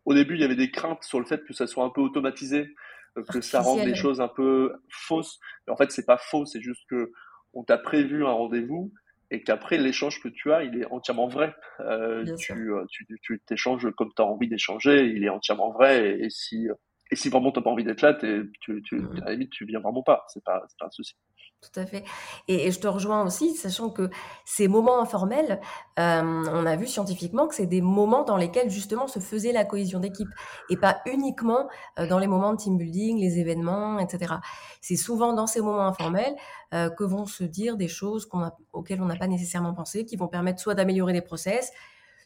[0.06, 2.02] Au début, il y avait des craintes sur le fait que ça soit un peu
[2.02, 2.74] automatisé,
[3.17, 5.39] euh, que ça rende les choses un peu fausses.
[5.67, 7.12] Mais en fait, c'est pas faux, c'est juste que
[7.54, 8.91] on t'a prévu un rendez-vous
[9.34, 11.54] et qu'après l'échange que tu as, il est entièrement vrai.
[11.80, 16.19] Euh, euh, tu, tu, t'échanges comme tu as envie d'échanger, il est entièrement vrai.
[16.19, 16.67] Et, si
[17.12, 19.22] et si vraiment tu n'as pas envie d'être là, tu, tu, mmh.
[19.24, 20.24] à la limite, tu viens vraiment pas.
[20.28, 21.15] C'est pas, pas un souci.
[21.63, 22.04] Tout à fait.
[22.49, 24.10] Et, je te rejoins aussi, sachant que
[24.43, 25.62] ces moments informels,
[25.97, 26.21] euh,
[26.52, 29.99] on a vu scientifiquement que c'est des moments dans lesquels justement se faisait la cohésion
[29.99, 30.28] d'équipe
[30.69, 34.36] et pas uniquement euh, dans les moments de team building, les événements, etc.
[34.82, 36.36] C'est souvent dans ces moments informels
[36.73, 38.28] euh, que vont se dire des choses
[38.73, 41.71] auxquelles on n'a pas nécessairement pensé, qui vont permettre soit d'améliorer les process,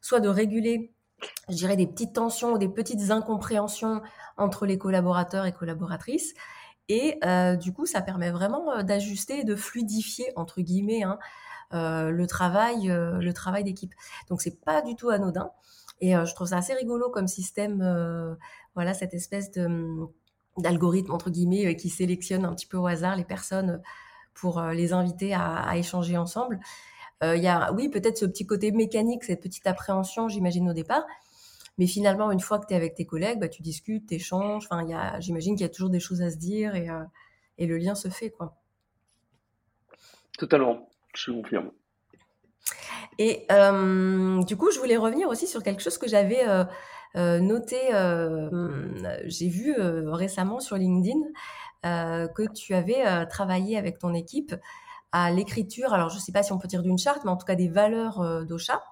[0.01, 0.93] soit de réguler
[1.49, 4.03] je dirais des petites tensions ou des petites incompréhensions
[4.37, 6.35] entre les collaborateurs et collaboratrices
[6.89, 11.19] et euh, du coup, ça permet vraiment euh, d'ajuster et de fluidifier, entre guillemets, hein,
[11.73, 13.93] euh, le travail, le travail d'équipe.
[14.29, 15.51] Donc, c'est pas du tout anodin.
[15.99, 18.37] Et je trouve ça assez rigolo comme système,
[18.75, 20.09] voilà, cette espèce hum,
[20.57, 23.81] d'algorithme, entre guillemets, qui sélectionne un petit peu au hasard les personnes
[24.35, 26.59] pour les inviter à, à échanger ensemble.
[27.23, 31.03] Il y a, oui, peut-être ce petit côté mécanique, cette petite appréhension, j'imagine, au départ,
[31.77, 34.67] mais finalement, une fois que tu es avec tes collègues, bah, tu discutes, tu échanges.
[34.69, 34.85] Enfin,
[35.19, 37.03] j'imagine qu'il y a toujours des choses à se dire et, euh,
[37.57, 38.31] et le lien se fait.
[38.31, 38.55] quoi.
[40.37, 41.71] Totalement, je confirme.
[43.19, 46.47] Et euh, du coup, je voulais revenir aussi sur quelque chose que j'avais
[47.15, 47.77] euh, noté.
[49.25, 49.73] J'ai vu
[50.07, 51.19] récemment sur LinkedIn
[51.83, 54.55] que tu avais travaillé avec ton équipe
[55.11, 55.93] à l'écriture.
[55.93, 57.55] Alors, je ne sais pas si on peut dire d'une charte, mais en tout cas
[57.55, 58.83] des valeurs d'Ocha.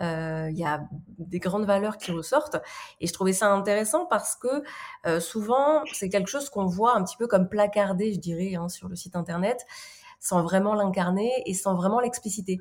[0.00, 2.56] Euh, il y a des grandes valeurs qui ressortent.
[3.00, 4.62] Et je trouvais ça intéressant parce que
[5.06, 8.68] euh, souvent, c'est quelque chose qu'on voit un petit peu comme placardé, je dirais, hein,
[8.68, 9.64] sur le site internet,
[10.20, 12.60] sans vraiment l'incarner et sans vraiment l'expliciter.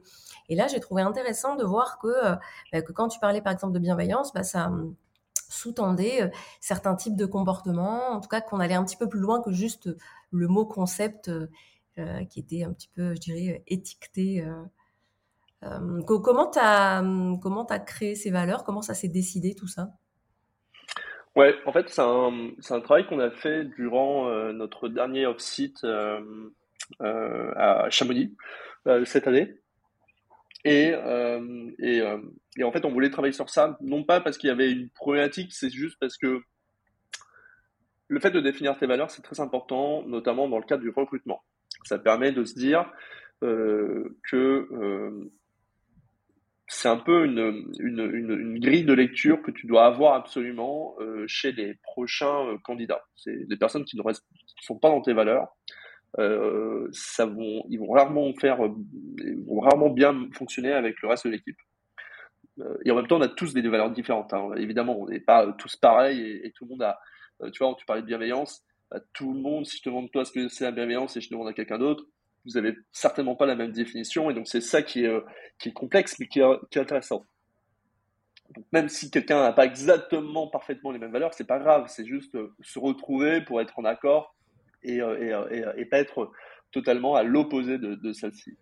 [0.49, 2.35] Et là, j'ai trouvé intéressant de voir que, euh,
[2.71, 4.95] bah, quand tu parlais par exemple de bienveillance, bah, ça hum,
[5.49, 9.41] sous-tendait certains types de comportements, en tout cas qu'on allait un petit peu plus loin
[9.41, 9.89] que juste
[10.31, 11.29] le mot concept
[12.29, 14.43] qui était un petit peu, je dirais, étiqueté
[16.05, 18.63] comment tu as, créé ces valeurs?
[18.63, 19.89] Comment ça s'est décidé tout ça?
[21.35, 25.83] Ouais, en fait, c'est un, un, travail qu'on a fait durant euh, notre dernier off-site
[25.83, 26.21] euh,
[26.99, 28.35] à Chamonix
[29.05, 29.59] cette année.
[30.65, 30.93] Et,
[31.79, 32.01] et,
[32.57, 34.89] et, en fait, on voulait travailler sur ça, non pas parce qu'il y avait une
[34.89, 36.41] problématique, c'est juste parce que
[38.07, 41.43] le fait de définir tes valeurs, c'est très important, notamment dans le cadre du recrutement.
[41.85, 42.91] Ça permet de se dire
[43.41, 44.15] que
[46.73, 51.75] c'est un peu une, grille de lecture que tu dois avoir absolument euh, chez les
[51.75, 53.03] prochains euh, candidats.
[53.15, 54.01] C'est des personnes qui ne
[54.61, 55.55] sont pas dans tes valeurs.
[56.19, 57.27] Euh, ça
[57.69, 61.57] ils vont rarement faire, vont rarement bien fonctionner avec le reste de l'équipe.
[62.85, 64.33] Et en même temps, on a tous des, valeurs différentes.
[64.33, 64.51] Hein.
[64.57, 66.99] Évidemment, on n'est pas tous pareils et, et, tout le monde a.
[67.51, 68.63] tu vois, tu parlais de bienveillance.
[68.89, 71.21] Bah, tout le monde, si je te demande toi ce que c'est la bienveillance et
[71.21, 72.05] je te demande à quelqu'un d'autre,
[72.45, 75.21] vous avez certainement pas la même définition, et donc c'est ça qui est, euh,
[75.73, 77.25] complexe, mais qui est, intéressant.
[78.71, 82.35] Même si quelqu'un n'a pas exactement parfaitement les mêmes valeurs, c'est pas grave, c'est juste
[82.35, 84.35] euh, se retrouver pour être en accord
[84.83, 86.31] et, euh, et, pas être
[86.71, 88.57] totalement à l'opposé de, de celle-ci.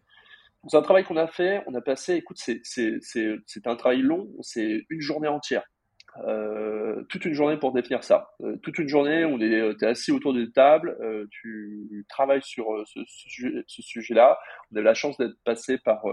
[0.68, 4.86] C'est un travail qu'on a fait, on a passé, écoute, c'est un travail long, c'est
[4.90, 5.64] une journée entière.
[6.18, 8.34] Euh, toute une journée pour définir ça.
[8.42, 12.66] Euh, toute une journée, on est, es assis autour d'une table, euh, tu travailles sur
[12.86, 13.02] ce,
[13.68, 14.38] sujet-là.
[14.72, 16.04] On a la chance d'être passé par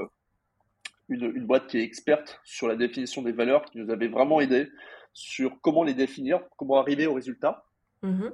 [1.08, 4.40] une, une, boîte qui est experte sur la définition des valeurs, qui nous avait vraiment
[4.40, 4.68] aidé
[5.12, 7.64] sur comment les définir, comment arriver au résultat.
[8.04, 8.32] Mm-hmm.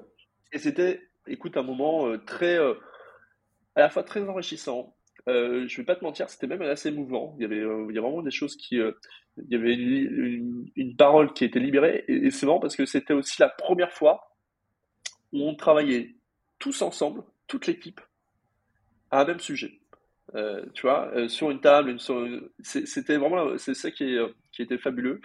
[0.52, 4.94] Et c'était, écoute, un moment très, à la fois très enrichissant,
[5.28, 7.34] euh, je vais pas te mentir, c'était même assez émouvant.
[7.38, 8.92] Il y avait, euh, vraiment des choses qui, euh,
[9.38, 13.40] il y avait une, parole qui était libérée, et, c'est marrant parce que c'était aussi
[13.40, 14.36] la première fois
[15.32, 16.14] où on travaillait
[16.58, 18.00] tous ensemble toute l'équipe
[19.10, 19.80] à un même sujet.
[20.34, 24.16] Euh, tu vois, sur une table, une, c'était vraiment, c'est ça qui,
[24.52, 25.20] qui était fabuleux.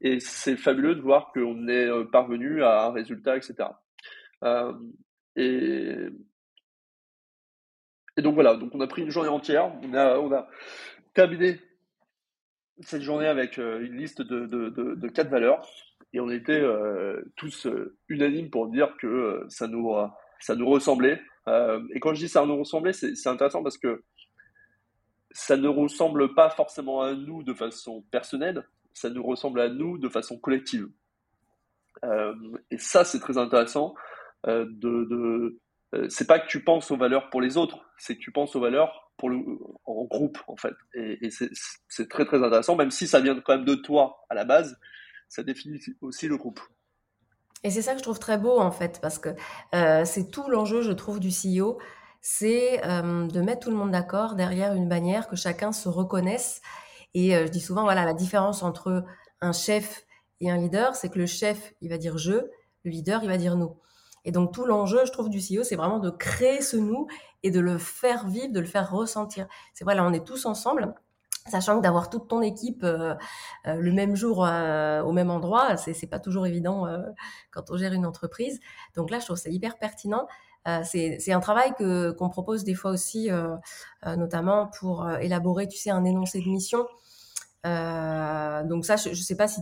[0.00, 3.68] Et c'est fabuleux de voir qu'on est parvenu à un résultat, etc.
[5.36, 6.08] et,
[8.16, 10.30] et donc voilà, donc on a pris une journée entière, on a, on
[11.14, 11.60] terminé
[12.80, 15.66] cette journée avec une liste de, quatre valeurs
[16.12, 16.62] et on était
[17.36, 17.66] tous
[18.08, 19.94] unanimes pour dire que ça nous,
[20.40, 21.20] ça nous ressemblait.
[21.46, 24.02] et quand je dis ça nous ressemblait, c'est intéressant parce que
[25.32, 29.98] ça ne ressemble pas forcément à nous de façon personnelle, ça nous ressemble à nous
[29.98, 30.88] de façon collective.
[32.04, 32.34] Euh,
[32.70, 33.94] et ça, c'est très intéressant.
[34.46, 35.58] Euh, de
[35.94, 38.56] euh, c'est pas que tu penses aux valeurs pour les autres, c'est que tu penses
[38.56, 39.38] aux valeurs pour le,
[39.84, 40.74] en groupe, en fait.
[40.94, 41.30] Et,
[41.88, 44.78] c'est très très intéressant, même si ça vient quand même de toi à la base,
[45.28, 46.60] ça définit aussi le groupe.
[47.64, 49.30] Et c'est ça que je trouve très beau, en fait, parce que
[49.74, 51.78] euh, c'est tout l'enjeu, je trouve, du CEO
[52.22, 56.62] c'est euh, de mettre tout le monde d'accord derrière une bannière, que chacun se reconnaisse.
[57.14, 59.04] Et euh, je dis souvent, voilà, la différence entre
[59.40, 60.06] un chef
[60.40, 62.32] et un leader, c'est que le chef, il va dire je,
[62.84, 63.76] le leader, il va dire nous.
[64.24, 67.06] Et donc tout l'enjeu, je trouve, du CEO, c'est vraiment de créer ce nous
[67.42, 69.46] et de le faire vivre, de le faire ressentir.
[69.74, 70.94] C'est voilà, on est tous ensemble.
[71.48, 73.14] Sachant que d'avoir toute ton équipe euh,
[73.64, 76.86] le même jour au même endroit, c'est, c'est pas toujours évident
[77.50, 78.60] quand on gère une entreprise.
[78.94, 80.28] Donc là, je trouve ça hyper pertinent.
[80.68, 83.56] Euh, c'est un travail que qu'on propose des fois aussi, euh,
[84.06, 86.86] euh, notamment pour élaborer, tu sais, un énoncé de mission.
[87.64, 89.60] donc ça, je ne sais pas si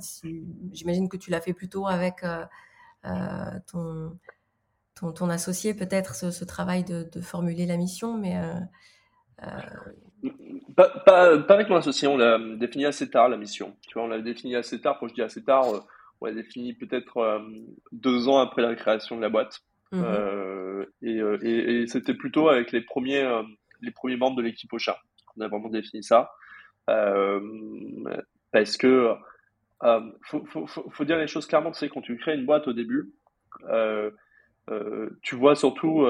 [0.72, 2.24] j'imagine que tu l'as fait plutôt avec
[3.66, 4.18] ton,
[5.00, 8.40] ton, ton, associé, peut-être ce, travail de, de, formuler la mission, mais
[10.76, 13.76] pas, pas, pas, avec mon associé, on l'a défini assez tard la mission.
[13.88, 14.98] Tu vois, on l'a défini assez tard.
[15.00, 15.64] Quand je dis assez tard,
[16.20, 17.42] on l'a défini peut-être
[17.92, 19.62] deux ans après la création de la boîte.
[19.92, 23.42] Mmh euh, euh, et, et, c'était plutôt avec les premiers, euh,
[23.80, 26.30] les premiers membres de l'équipe Ocha qu'on a vraiment défini ça.
[26.86, 29.14] parce que
[30.22, 32.72] faut, faut, faut, dire les choses clairement, tu sais, quand tu crées une boîte au
[32.72, 33.12] début,
[35.22, 36.06] tu vois surtout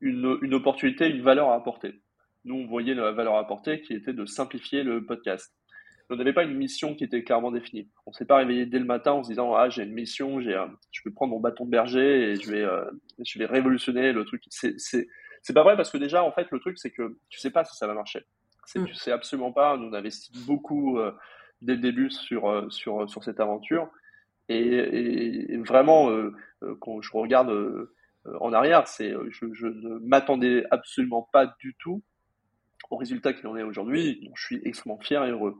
[0.00, 2.00] une, une opportunité, une valeur à apporter.
[2.44, 5.52] Nous, on voyait la valeur à apporter qui était de simplifier le podcast
[6.10, 7.88] on n'avait pas une mission qui était clairement définie.
[8.06, 10.58] On s'est pas réveillé dès le matin en se disant ah j'ai une mission, j'ai
[10.90, 12.84] je vais prendre mon bâton de berger et je vais euh,
[13.24, 14.42] je vais révolutionner le truc.
[14.50, 15.08] C'est c'est
[15.42, 17.64] c'est pas vrai parce que déjà en fait le truc c'est que tu sais pas
[17.64, 18.24] si ça va marcher.
[18.66, 18.86] C'est mm.
[18.86, 19.76] tu sais absolument pas.
[19.76, 21.12] Nous on investit beaucoup euh,
[21.62, 23.88] dès le début sur euh, sur sur cette aventure
[24.50, 26.10] et, et, vraiment
[26.80, 27.52] quand je regarde
[28.40, 32.02] en arrière, c'est je, ne m'attendais absolument pas du tout
[32.90, 34.30] au résultat qu'il en est aujourd'hui.
[34.34, 35.56] Je suis extrêmement fier et heureux.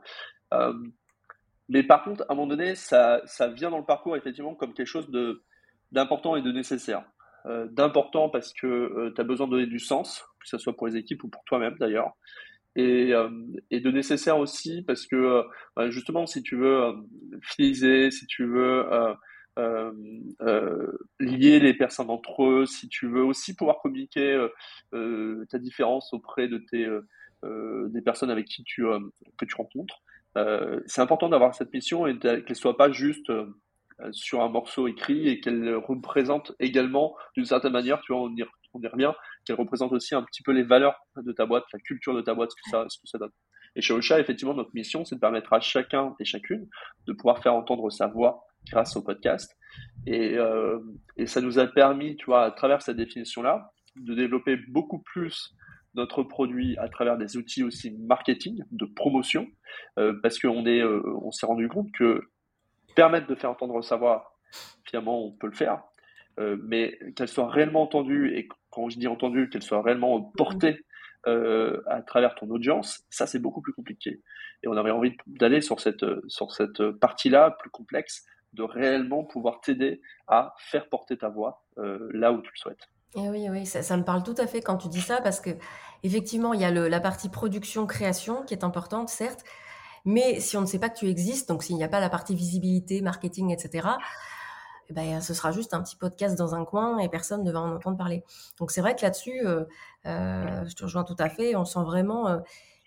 [0.53, 0.73] Euh,
[1.69, 4.75] mais par contre, à un moment donné, ça, ça vient dans le parcours effectivement comme
[4.75, 5.43] quelque chose de,
[5.93, 7.05] d'important et de nécessaire.
[7.47, 10.75] Euh, d'important parce que euh, tu as besoin de donner du sens, que ce soit
[10.75, 12.13] pour les équipes ou pour toi-même d'ailleurs.
[12.77, 13.13] Et,
[13.71, 15.45] et, de nécessaire aussi parce que
[15.77, 16.93] bah, justement, si tu veux
[17.41, 18.85] fidéliser, si tu veux
[19.57, 24.47] lier les personnes entre eux, si tu veux aussi pouvoir communiquer
[24.93, 26.89] ta différence auprès de tes
[27.43, 28.85] des personnes avec qui tu
[29.37, 30.03] que tu rencontres,
[30.37, 33.47] euh, c'est important d'avoir cette mission et qu'elle soit pas juste euh,
[34.11, 38.45] sur un morceau écrit et qu'elle représente également d'une certaine manière, tu vois, on y,
[38.73, 39.13] on y revient,
[39.45, 42.35] qu'elle représente aussi un petit peu les valeurs de ta boîte, la culture de ta
[42.35, 43.31] boîte, ce que ça, ce que ça donne.
[43.77, 46.69] Et chez Ocha, effectivement, notre mission, c'est de permettre à chacun et chacune
[47.07, 49.57] de pouvoir faire entendre sa voix grâce au podcast.
[50.07, 50.79] Et, euh,
[51.17, 55.55] et ça nous a permis, tu vois, à travers cette définition-là, de développer beaucoup plus
[55.95, 59.47] notre produit à travers des outils aussi marketing, de promotion,
[59.99, 62.21] euh, parce qu'on est, euh, on s'est rendu compte que
[62.97, 64.37] permettre de faire entendre sa voix,
[64.85, 65.83] finalement, on peut le faire,
[66.41, 70.85] euh, mais qu'elle soit réellement entendue, et quand je dis entendue, qu'elle soit réellement portée
[71.27, 74.21] à travers ton audience, ça c'est beaucoup plus compliqué.
[74.63, 79.61] Et on avait envie d'aller sur cette, sur cette partie-là plus complexe, de réellement pouvoir
[79.61, 82.89] t'aider à faire porter ta voix là où tu le souhaites.
[83.17, 85.51] Eh oui, oui, ça, me parle tout à fait quand tu dis ça parce que
[86.03, 89.45] effectivement, il y a le, la partie production-création qui est importante, certes,
[90.05, 92.11] mais si on ne sait pas que tu existes, donc s'il n'y a pas la
[92.11, 93.89] partie visibilité, marketing, etc.,
[94.91, 97.61] eh ben, ce sera juste un petit podcast dans un coin et personne ne va
[97.61, 98.23] en entendre parler.
[98.59, 99.65] Donc c'est vrai que là-dessus, euh,
[100.07, 102.39] euh, je te rejoins tout à fait, on sent vraiment euh,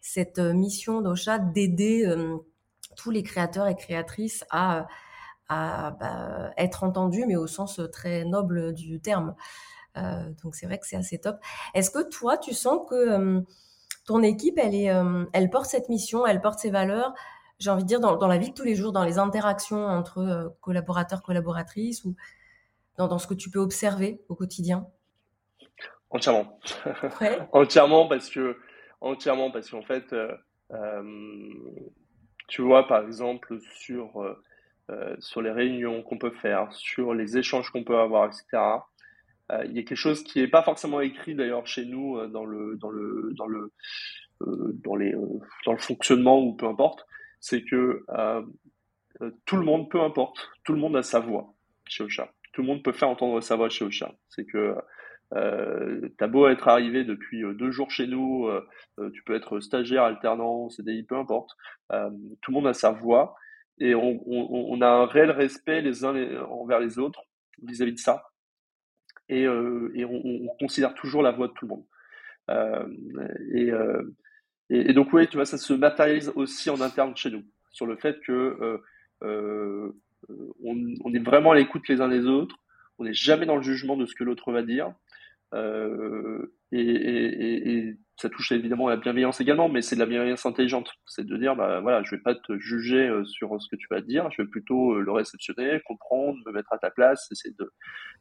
[0.01, 2.05] cette mission d'Ocha d'aider
[2.95, 4.87] tous les créateurs et créatrices à,
[5.49, 9.35] à bah, être entendus, mais au sens très noble du terme.
[9.97, 11.37] Euh, donc c'est vrai que c'est assez top.
[11.73, 13.41] Est-ce que toi, tu sens que euh,
[14.05, 17.13] ton équipe, elle, est, euh, elle porte cette mission, elle porte ses valeurs,
[17.59, 20.55] j'ai envie de dire, dans, la vie de tous les jours, dans les interactions entre
[20.61, 22.15] collaborateurs, collaboratrices, ou
[22.97, 24.87] dans, ce que tu peux observer au quotidien?
[26.11, 26.59] Entièrement.
[27.51, 28.57] entièrement parce que,
[29.01, 30.13] entièrement parce qu'en fait,
[32.47, 34.37] tu vois, par exemple, sur,
[35.19, 38.45] sur les réunions qu'on peut faire, sur les échanges qu'on peut avoir, etc.
[39.65, 42.77] il y a quelque chose qui n'est pas forcément écrit d'ailleurs chez nous dans le
[42.77, 43.73] dans le dans le
[44.41, 45.13] dans les
[45.65, 47.05] dans le fonctionnement ou peu importe,
[47.41, 48.05] c'est que
[49.45, 51.53] tout le monde, peu importe, tout le monde a sa voix
[51.85, 52.31] chez Ocha.
[52.53, 54.13] Tout le monde peut faire entendre sa voix chez Ocha.
[54.29, 54.75] C'est que
[55.33, 58.65] euh, t'as beau être arrivé depuis euh, deux jours chez nous, euh,
[58.99, 61.51] euh, tu peux être stagiaire, alternant, CDI, peu importe.
[61.89, 63.35] tout le monde a sa voix
[63.79, 67.21] et on, a un réel respect les uns envers les autres
[67.61, 68.23] vis-à-vis de ça.
[69.29, 71.85] Et, et on, on, considère toujours la voix de tout le monde.
[73.53, 73.71] Et,
[74.69, 77.85] et, et, donc oui, tu vois, ça se matérialise aussi en interne chez nous sur
[77.85, 78.81] le fait que
[79.21, 82.57] on, on est vraiment à l'écoute les uns des autres.
[82.99, 84.93] On n'est jamais dans le jugement de ce que l'autre va dire.
[85.53, 90.91] Euh, et, ça touche évidemment à la bienveillance également, mais c'est de la bienveillance intelligente.
[91.05, 93.87] C'est de dire, bah voilà, je vais pas te juger euh, sur ce que tu
[93.89, 97.55] vas dire, je vais plutôt euh, le réceptionner, comprendre, me mettre à ta place, essayer
[97.57, 97.71] de,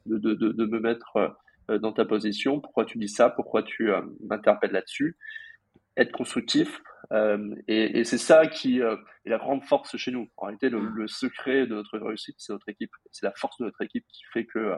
[0.06, 1.37] de, de, de me mettre
[1.68, 2.61] dans ta position.
[2.61, 3.28] Pourquoi tu dis ça?
[3.28, 5.16] Pourquoi tu m'interpelles là-dessus?
[5.96, 6.80] Être constructif.
[7.66, 10.28] et, et c'est ça qui est la grande force chez nous.
[10.37, 12.92] En réalité, le, le secret de notre réussite, c'est notre équipe.
[13.11, 14.76] C'est la force de notre équipe qui fait que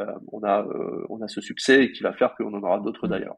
[0.00, 2.80] euh, on, a, euh, on a ce succès et qui va faire qu'on en aura
[2.80, 3.10] d'autres mm.
[3.10, 3.36] d'ailleurs.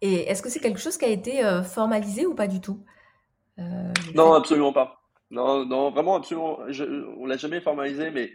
[0.00, 2.84] Et est-ce que c'est quelque chose qui a été euh, formalisé ou pas du tout?
[4.14, 5.00] Non, absolument pas.
[5.30, 6.58] Non, non, vraiment, absolument.
[7.18, 8.32] on l'a jamais formalisé, mais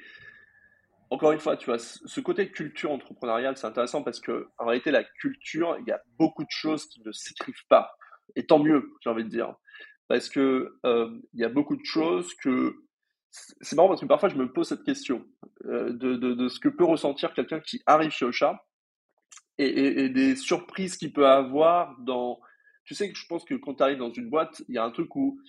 [1.12, 4.90] encore une fois, tu vois, ce côté culture entrepreneuriale, c'est intéressant parce que en réalité,
[4.90, 7.96] la culture, il y a beaucoup de choses qui ne s'écrivent pas.
[8.36, 9.54] Et tant mieux, j'ai envie de dire,
[10.08, 12.76] parce que il y a beaucoup de choses que
[13.32, 15.26] c'est marrant parce que parfois je me pose cette question
[15.66, 18.62] euh, de, de, de, ce que peut ressentir quelqu'un qui arrive chez Ocha
[19.66, 22.40] et, des surprises qu'il peut avoir dans.
[22.86, 24.84] Tu sais que je pense que quand tu arrives dans une boîte, il y a
[24.84, 25.40] un truc où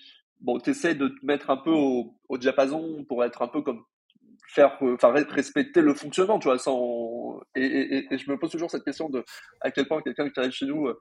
[0.40, 3.62] bon, tu essaies de te mettre un peu au, au diapason pour être un peu
[3.62, 3.84] comme
[4.52, 8.70] faire euh, enfin respecter le fonctionnement tu vois sans et, et, je me pose toujours
[8.70, 9.24] cette question de
[9.60, 11.00] à quel point quelqu'un qui arrive chez nous euh,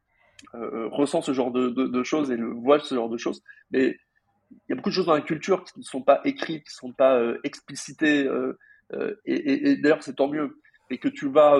[0.56, 3.98] euh ressent ce genre de, de, choses et le voit ce genre de choses mais
[4.52, 6.74] il y a beaucoup de choses dans la culture qui ne sont pas écrites, qui
[6.74, 8.30] ne sont pas euh, explicitées,
[9.24, 11.58] et, d'ailleurs c'est tant mieux, et que tu vas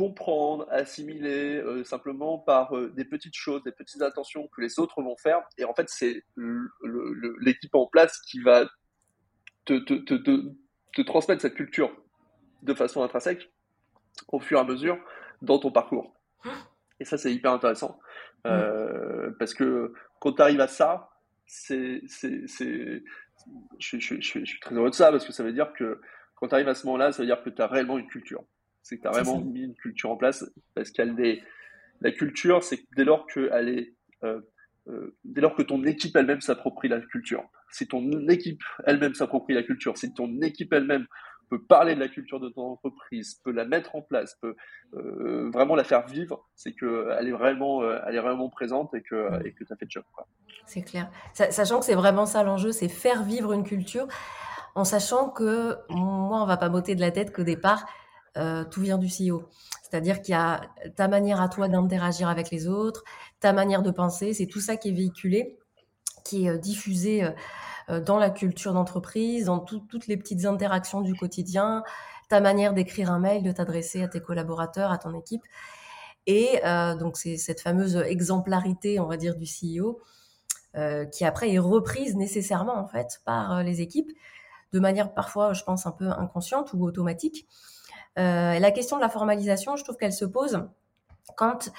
[0.00, 5.42] comprendre, assimiler simplement par des petites choses, des petites attentions que les autres vont faire,
[5.58, 6.24] et en fait c'est
[7.40, 8.64] l'équipe en place qui va
[9.66, 10.14] te, te, te,
[10.94, 11.90] te, transmettre cette culture
[12.62, 13.52] de façon intrinsèque
[14.28, 14.98] au fur et à mesure
[15.42, 16.14] dans ton parcours.
[16.98, 18.00] Et ça c'est hyper intéressant,
[18.46, 19.34] mmh.
[19.38, 21.10] parce que quand tu arrives à ça,
[21.44, 23.02] c'est, c'est, c'est,
[23.78, 26.00] je, je, je, je, suis très heureux de ça parce que ça veut dire que
[26.36, 28.42] quand tu arrives à ce moment-là, ça veut dire que tu as réellement une culture.
[28.82, 31.42] C'est que tu as vraiment mis une culture en place parce qu'elle est,
[32.00, 34.40] la culture, c'est dès lors que elle est, euh,
[34.88, 37.44] euh, dès lors que ton équipe elle-même s'approprie la culture.
[37.70, 41.06] Si ton équipe elle-même s'approprie la culture, si ton équipe elle-même
[41.50, 44.54] peut parler de la culture de ton entreprise, peut la mettre en place, peut
[44.94, 49.02] euh, vraiment la faire vivre, c'est qu'elle est vraiment, euh, elle est vraiment présente et
[49.02, 50.04] que, et que tu as fait le job.
[50.64, 51.10] C'est clair.
[51.34, 54.06] Sachant que c'est vraiment ça l'enjeu, c'est faire vivre une culture,
[54.76, 57.84] en sachant que moi, on va pas m'ôter de la tête qu'au départ,
[58.36, 59.48] euh, tout vient du CEO.
[59.82, 60.62] C'est-à-dire qu'il y a
[60.96, 63.02] ta manière à toi d'interagir avec les autres,
[63.40, 65.58] ta manière de penser, c'est tout ça qui est véhiculé,
[66.24, 67.24] qui est diffusé
[67.90, 71.82] euh, dans la culture d'entreprise, dans toutes les petites interactions du quotidien,
[72.28, 75.42] ta manière d'écrire un mail, de t'adresser à tes collaborateurs, à ton équipe.
[76.26, 80.00] Et euh, donc c'est cette fameuse exemplarité, on va dire, du CEO,
[80.76, 84.12] euh, qui après est reprise nécessairement en fait par les équipes,
[84.72, 87.48] de manière parfois, je pense, un peu inconsciente ou automatique.
[88.16, 90.68] La question de la formalisation, je trouve qu'elle se pose
[91.36, 91.70] quand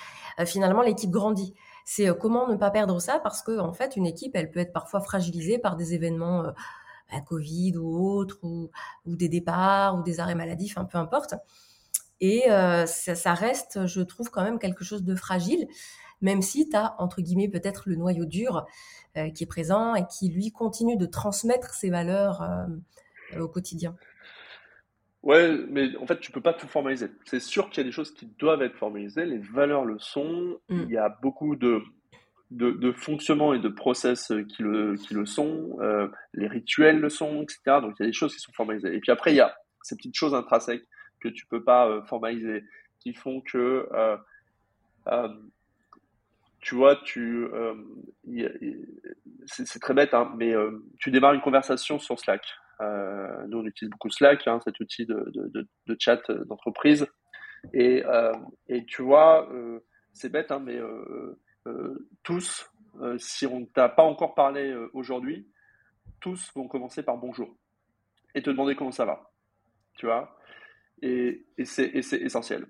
[0.45, 1.53] finalement l'équipe grandit
[1.85, 3.19] c'est euh, comment ne pas perdre ça?
[3.19, 6.51] Parce que en fait une équipe elle peut être parfois fragilisée par des événements euh,
[7.11, 8.69] bah, Covid ou autres ou,
[9.05, 11.35] des départs ou des arrêts maladifs, peu importe.
[12.21, 15.67] Et euh, ça, reste, je trouve, quand même quelque chose de fragile,
[16.21, 18.67] même si tu as, entre guillemets, peut-être le noyau dur
[19.33, 22.47] qui est présent et qui, lui, continue de transmettre ses valeurs
[23.39, 23.95] au quotidien.
[25.23, 27.07] Ouais, mais en fait, tu peux pas tout formaliser.
[27.25, 29.25] C'est sûr qu'il y a des choses qui doivent être formalisées.
[29.25, 30.59] Les valeurs le sont.
[30.69, 30.81] Mm.
[30.87, 31.83] Il y a beaucoup de,
[32.49, 35.77] de, de fonctionnements et de process qui le, qui le sont.
[35.81, 37.59] Euh, les rituels le sont, etc.
[37.81, 38.95] Donc, il y a des choses qui sont formalisées.
[38.95, 40.85] Et puis après, il y a ces petites choses intrinsèques
[41.21, 42.63] que tu peux pas euh, formaliser,
[42.99, 44.17] qui font que, euh,
[45.07, 45.29] euh
[46.59, 47.73] tu vois, tu, euh,
[49.47, 50.53] c'est très bête, hein, mais
[50.99, 52.43] tu démarres une conversation sur Slack.
[52.81, 55.67] Euh, nous, on utilise beaucoup Slack, hein, cet outil de,
[55.99, 57.07] chat d'entreprise.
[57.73, 58.03] Et,
[58.67, 59.47] et tu vois,
[60.13, 60.79] c'est bête, hein, mais
[62.23, 62.71] tous,
[63.17, 65.47] si on ne t'a pas encore parlé aujourd'hui,
[66.19, 67.55] tous vont commencer par bonjour
[68.33, 69.31] et te demander comment ça va.
[69.97, 70.37] Tu vois?
[71.01, 72.67] Et, c'est essentiel.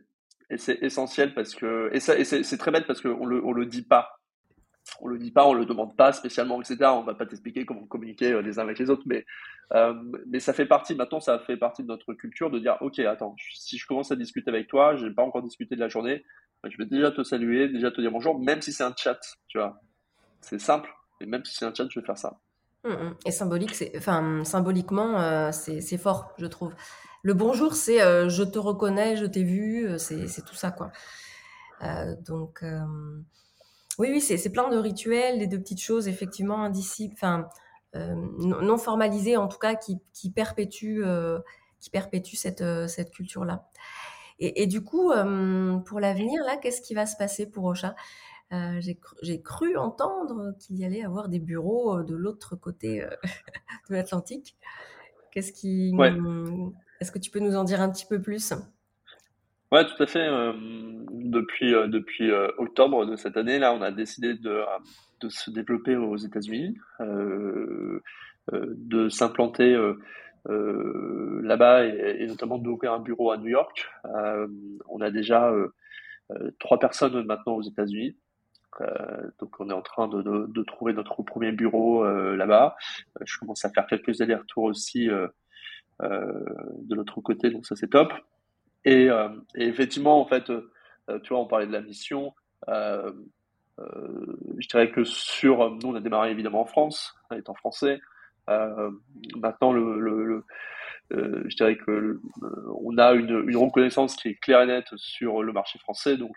[0.50, 1.90] Et c'est essentiel parce que.
[1.94, 4.21] Et, c'est très bête parce qu'on ne le dit pas.
[5.02, 6.78] On le dit pas, on le demande pas spécialement, etc.
[6.94, 9.26] On va pas t'expliquer comment communiquer euh, les uns avec les autres, mais,
[9.74, 9.94] euh,
[10.28, 13.36] mais ça fait partie, maintenant, ça fait partie de notre culture de dire Ok, attends,
[13.54, 16.24] si je commence à discuter avec toi, je n'ai pas encore discuté de la journée,
[16.70, 19.58] je vais déjà te saluer, déjà te dire bonjour, même si c'est un chat, tu
[19.58, 19.82] vois.
[20.42, 22.40] C'est simple, et même si c'est un chat, je vais faire ça.
[22.84, 23.16] Mmh, mmh.
[23.26, 26.74] Et symbolique, c'est, enfin, symboliquement, euh, c'est fort, je trouve.
[27.24, 30.92] Le bonjour, c'est euh, je te reconnais, je t'ai vu, euh, c'est tout ça, quoi.
[32.26, 32.64] donc,
[34.02, 37.48] oui, oui, c'est plein de rituels et de petites choses, effectivement, indicibles, enfin,
[37.94, 41.04] non formalisées, en tout cas, qui, qui perpétuent,
[41.80, 43.70] qui perpétuent cette, cette culture-là.
[44.40, 45.12] Et, et, du coup,
[45.86, 47.96] pour l'avenir, là, qu'est-ce qui va se passer pour Ocha?
[48.54, 48.82] Euh,
[49.22, 53.10] j'ai cru, entendre qu'il y allait avoir des bureaux euh, de l'autre côté euh,
[53.90, 54.58] de l'Atlantique.
[55.32, 55.96] Qu'est-ce qui,
[57.00, 58.54] est-ce que tu peux nous en dire un petit peu plus?
[59.72, 60.28] Ouais, tout à fait.
[61.12, 64.64] depuis depuis octobre de cette année, là, on a décidé de,
[65.22, 66.78] de se développer aux États-Unis,
[68.52, 69.78] de s'implanter
[70.46, 73.90] là-bas et, notamment d'ouvrir un bureau à New York.
[74.90, 75.54] on a déjà
[76.60, 78.18] trois personnes maintenant aux États-Unis.
[78.80, 82.76] Euh, donc on est en train de, de, de trouver notre premier bureau euh, là-bas.
[83.20, 88.12] Euh, je commence à faire quelques allers-retours aussi de l'autre côté, donc ça c'est top.
[88.86, 89.06] Et,
[89.56, 92.34] et, effectivement, en fait, tu vois, on parlait de la mission.
[93.80, 94.26] Euh,
[94.58, 98.00] je dirais que sur, nous on a démarré évidemment en France, étant français.
[98.50, 98.92] Euh,
[99.38, 100.44] maintenant, le,
[101.14, 102.20] euh, je dirais que
[102.82, 106.36] on a une, reconnaissance qui est claire et nette sur le marché français, donc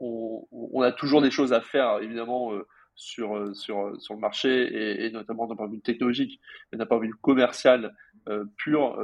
[0.00, 5.04] on, a toujours des choses à faire, évidemment, euh, sur, euh, sur, sur le marché
[5.04, 6.40] et, notamment d'un point de vue technologique,
[6.72, 7.94] d'un point de vue commercial
[8.28, 8.98] euh, pur,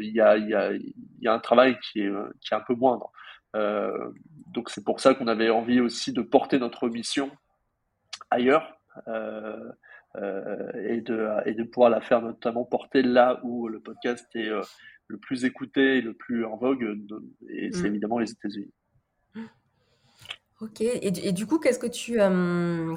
[0.00, 0.72] il y, a, y, a,
[1.20, 3.10] y, a, un travail qui est, qui est un peu moindre.
[3.54, 7.30] donc c'est pour ça qu'on avait envie aussi de porter notre mission
[8.30, 8.76] ailleurs.
[9.08, 14.50] et, de, et de pouvoir la faire notamment porter là où le podcast est
[15.08, 16.98] le plus écouté et le plus en vogue,
[17.48, 17.86] et c'est mmh.
[17.86, 18.72] évidemment les États-Unis.
[20.60, 22.18] OK et du coup, qu'est-ce que tu,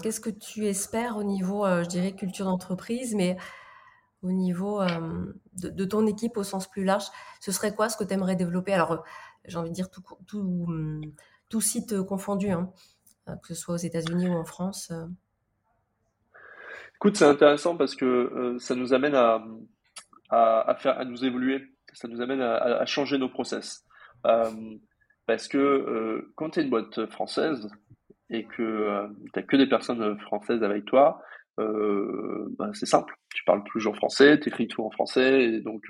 [0.02, 3.38] qu'est-ce que tu espères au niveau, je dirais culture d'entreprise, mais
[4.22, 4.82] au niveau,
[5.54, 7.06] de ton équipe au sens plus large?
[7.40, 8.74] Ce serait quoi ce que tu aimerais développer?
[8.74, 9.04] Alors,
[9.46, 12.72] j'ai envie de dire tout mmh, site, confondu, hein,
[13.26, 14.92] que ce soit aux États-Unis ou en France,
[16.96, 21.62] Écoute, c'est intéressant parce que, ça nous amène à, faire à nous évoluer.
[21.94, 23.86] Ça nous amène à changer nos process.
[25.28, 27.70] Parce que euh, quand tu es une boîte française
[28.30, 31.22] et que euh, tu n'as que des personnes françaises avec toi,
[31.60, 33.16] euh, bah, c'est simple.
[33.34, 35.90] Tu parles toujours français, tu écris tout en français, et donc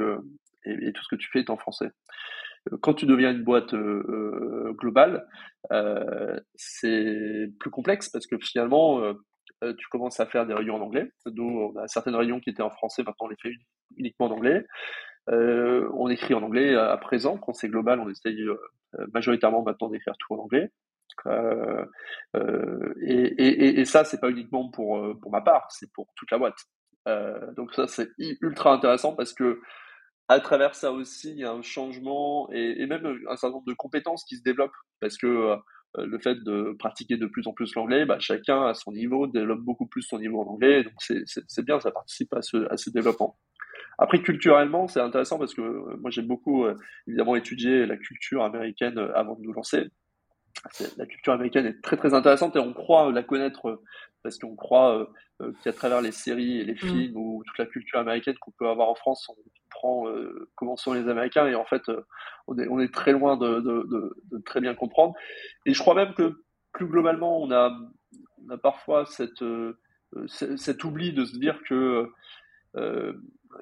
[0.65, 1.89] et, tout ce que tu fais est en français.
[2.81, 5.27] Quand tu deviens une boîte globale,
[6.55, 9.01] c'est plus complexe parce que finalement,
[9.61, 11.11] tu commences à faire des réunions en anglais.
[11.27, 13.53] Nous, on a certaines réunions qui étaient en français, maintenant on les fait
[13.97, 14.65] uniquement en anglais.
[15.29, 17.37] Euh, on écrit en anglais à présent.
[17.37, 18.57] Quand c'est global, on essaye euh,
[19.13, 20.69] majoritairement maintenant d'écrire tout en anglais.
[21.27, 21.85] Euh,
[23.01, 26.37] et, et, et, ça, c'est pas uniquement pour, pour ma part, c'est pour toute la
[26.37, 26.57] boîte.
[27.55, 29.61] donc ça, c'est ultra intéressant parce que
[30.27, 33.73] à travers ça aussi, il y a un changement et, même un certain nombre de
[33.73, 35.55] compétences qui se développent parce que
[35.97, 39.61] le fait de pratiquer de plus en plus l'anglais, bah, chacun à son niveau développe
[39.61, 42.89] beaucoup plus son niveau en anglais, donc c'est bien, ça participe à ce, à ce
[42.89, 43.37] développement.
[43.97, 46.75] Après, culturellement, c'est intéressant parce que euh, moi, j'ai beaucoup, euh,
[47.07, 49.87] évidemment, étudié la culture américaine euh, avant de nous lancer.
[50.97, 53.81] La culture américaine est très, très intéressante et on croit la connaître
[54.23, 55.07] parce qu'on croit
[55.63, 56.77] qu'à travers les séries et les mm.
[56.77, 60.07] films ou toute la culture américaine qu'on peut avoir en France, on comprend
[60.55, 61.83] comment sont les Américains et en fait,
[62.47, 63.87] on est, on est très loin de, de,
[64.31, 65.13] de, très bien comprendre.
[65.65, 66.41] Et je crois même que
[66.71, 67.77] plus globalement, on a,
[68.43, 69.43] on a parfois cette,
[70.27, 72.09] cet oubli de se dire que
[72.75, 73.13] euh,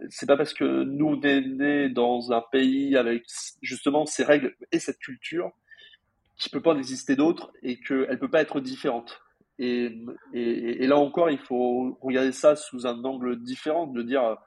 [0.09, 3.25] c'est pas parce que nous on est nés dans un pays avec
[3.61, 5.51] justement ces règles et cette culture
[6.43, 9.21] qu'il peut pas en exister d'autres et qu'elle peut pas être différente.
[9.59, 14.37] Et, et, et, là encore, il faut regarder ça sous un angle différent, de dire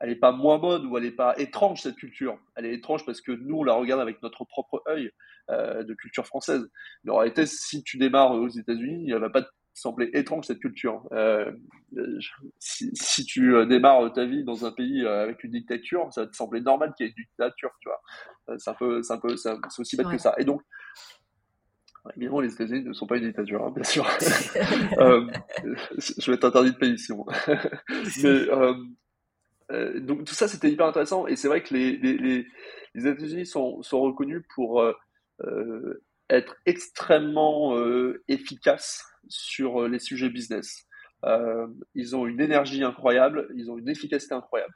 [0.00, 2.38] elle n'est pas moins bonne ou elle n'est pas étrange cette culture.
[2.54, 5.10] Elle est étrange parce que nous on la regarde avec notre propre œil
[5.50, 6.68] euh, de culture française.
[7.04, 11.06] Mais en réalité, si tu démarres aux États-Unis, elle va pas semblait étrange cette culture.
[11.12, 11.52] Euh,
[12.58, 16.34] si, si, tu euh, démarres ta vie dans un pays avec une dictature, ça te
[16.34, 18.58] semblait normal qu'il y ait une dictature, tu vois.
[18.58, 19.02] C'est un peu,
[19.36, 20.34] c'est aussi bête que ça.
[20.38, 20.62] Et donc,
[22.16, 24.06] évidemment, les États-Unis ne sont pas une dictature, hein, bien sûr.
[24.98, 25.26] euh,
[25.96, 27.26] je vais être interdit de pays sinon.
[28.22, 28.48] Mais
[29.70, 31.26] euh, donc tout ça, c'était hyper intéressant.
[31.26, 32.46] Et c'est vrai que les, les, les,
[32.94, 34.94] les États-Unis sont, sont reconnus pour euh,
[36.30, 40.86] être extrêmement euh, efficaces sur euh, les sujets business.
[41.24, 44.74] Euh, ils ont une énergie incroyable, ils ont une efficacité incroyable.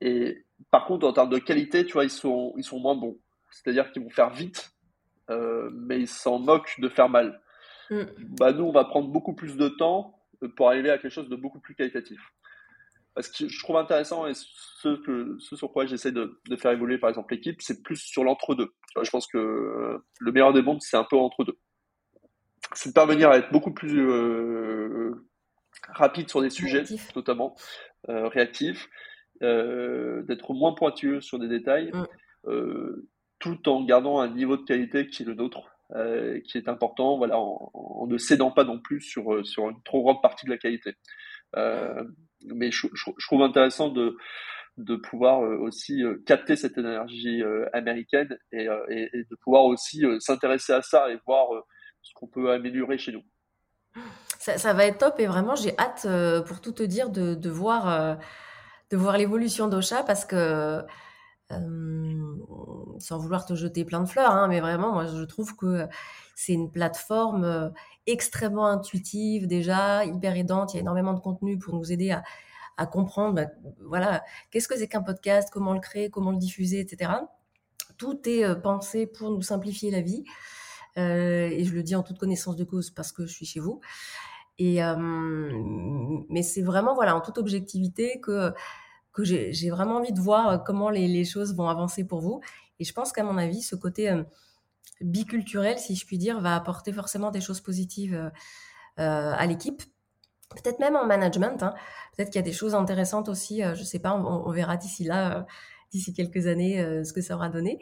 [0.00, 3.18] et par contre, en termes de qualité, tu vois, ils sont, ils sont moins bons.
[3.50, 4.70] C'est-à-dire qu'ils vont faire vite,
[5.28, 7.40] mais ils s'en moquent de faire mal.
[7.90, 8.02] Mm.
[8.38, 10.20] Bah, nous, on va prendre beaucoup plus de temps
[10.56, 12.20] pour arriver à quelque chose de beaucoup plus qualitatif
[13.22, 16.72] ce que je trouve intéressant et ce, que, ce sur quoi j'essaie de, de, faire
[16.72, 18.72] évoluer par exemple l'équipe, c'est plus sur l'entre-deux.
[19.00, 21.58] Je pense que euh, le meilleur des mondes, c'est un peu entre-deux.
[22.74, 25.26] C'est de parvenir à être beaucoup plus euh,
[25.94, 26.84] rapide sur des sujets,
[27.16, 27.56] notamment
[28.08, 28.88] euh, réactif,
[29.42, 32.06] euh, d'être moins pointueux sur des détails, mm.
[32.48, 33.07] euh,
[33.38, 35.70] tout en gardant un niveau de qualité qui est le nôtre.
[36.44, 40.20] qui est important, voilà, en, ne cédant pas non plus sur, sur une trop grande
[40.22, 40.94] partie de la qualité.
[41.56, 42.04] Euh,
[42.44, 42.86] mais je,
[43.26, 44.16] trouve intéressant de,
[44.76, 50.72] de pouvoir euh, aussi euh, capter cette énergie euh, américaine et, de pouvoir aussi s'intéresser
[50.72, 51.48] à ça et voir
[52.02, 53.22] ce qu'on peut améliorer chez nous.
[54.38, 56.06] Ça, ça, va être top et vraiment j'ai hâte,
[56.46, 58.18] pour tout te dire, de, de voir,
[58.90, 60.80] de voir l'évolution d'Ocha parce que,
[61.50, 65.86] sans vouloir te jeter plein de fleurs, hein, mais vraiment, moi je trouve que
[66.34, 67.72] c'est une plateforme
[68.06, 70.74] extrêmement intuitive déjà, hyper aidante.
[70.74, 72.10] Il y a énormément de contenu pour nous aider
[72.76, 73.46] à, comprendre, bah,
[73.84, 77.12] voilà, qu'est-ce que c'est qu'un podcast, comment le créer, comment le diffuser, etc.
[77.96, 80.24] Tout est euh, pensé pour nous simplifier la vie.
[80.96, 83.60] Euh, et je le dis en toute connaissance de cause parce que je suis chez
[83.60, 83.80] vous.
[84.58, 84.96] Et euh,
[86.28, 88.52] mais c'est vraiment voilà en toute objectivité que
[89.24, 92.40] j'ai vraiment envie de voir comment les, choses vont avancer pour vous.
[92.80, 94.22] Et je pense qu'à mon avis, ce côté euh,
[95.00, 98.30] biculturel, si je puis dire, va apporter forcément des choses positives euh,
[98.96, 99.82] à l'équipe.
[100.50, 101.62] Peut-être même en management.
[101.62, 101.74] Hein.
[102.16, 103.62] Peut-être qu'il y a des choses intéressantes aussi.
[103.62, 104.14] Euh, je sais pas.
[104.14, 105.42] On, verra d'ici là, euh,
[105.92, 107.78] d'ici quelques années, euh, ce que ça aura donné.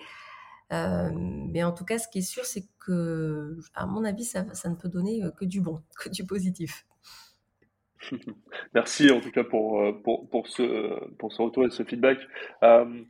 [0.71, 4.75] mais en tout cas, ce qui est sûr, c'est que, à mon avis, ça, ne
[4.75, 6.87] peut donner que du bon, que du positif.
[8.75, 12.19] Merci en tout cas pour, pour, pour, ce, pour ce retour et ce feedback.
[12.63, 13.03] Euh,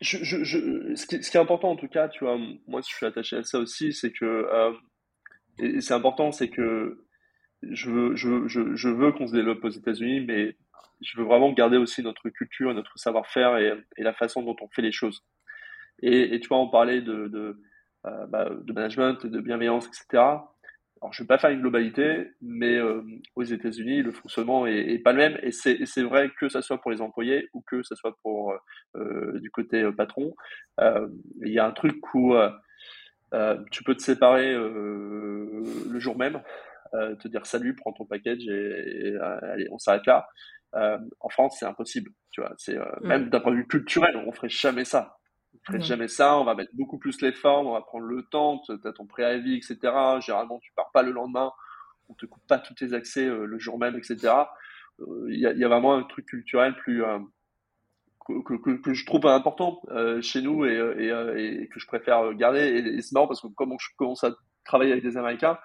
[0.00, 3.36] ce, qui, ce, qui, est important en tout cas, tu vois, moi je suis attaché
[3.36, 4.72] à ça aussi, c'est que, euh,
[5.80, 7.04] c'est important, c'est que
[7.62, 10.56] je veux, je, veux qu'on se développe aux États-Unis, mais
[11.00, 14.82] je veux vraiment garder aussi notre culture, notre savoir-faire et, la façon dont on fait
[14.82, 15.24] les choses.
[16.00, 17.60] Et, tu vois, on parlait de, de,
[18.06, 20.22] euh, bah, de management, de bienveillance, etc.
[21.00, 23.02] Alors, je ne vais pas faire une globalité, mais euh,
[23.36, 25.38] aux États-Unis, le fonctionnement est, est, pas le même.
[25.42, 28.52] Et c'est vrai que ça soit pour les employés ou que ça soit pour
[28.96, 30.34] euh, du côté euh, patron.
[30.80, 31.08] Euh,
[31.42, 32.50] il y a un truc où euh,
[33.70, 36.42] tu peux te séparer le jour même,
[36.92, 40.26] te dire salut, prends ton package et, et allez, on s'arrête là.
[41.20, 42.10] en France, c'est impossible.
[42.30, 45.17] Tu vois, c'est même d'un point de vue culturel, on ferait jamais ça
[45.54, 48.60] on ferait jamais ça, on va mettre beaucoup plus l'effort, on va prendre le temps,
[48.64, 49.78] tu as ton préavis, etc.
[50.20, 51.52] Généralement, tu pars pas le lendemain,
[52.08, 54.16] on te coupe pas tous tes accès euh, le jour même, etc.
[54.98, 57.18] Il euh, y, a, y, a, vraiment un truc culturel plus euh,
[58.26, 59.80] que, que, que, je trouve important
[60.20, 62.60] chez nous et, et, et, que je préfère garder.
[62.60, 64.34] Et, c'est marrant parce que comme je commence à
[64.64, 65.58] travailler avec des Américains,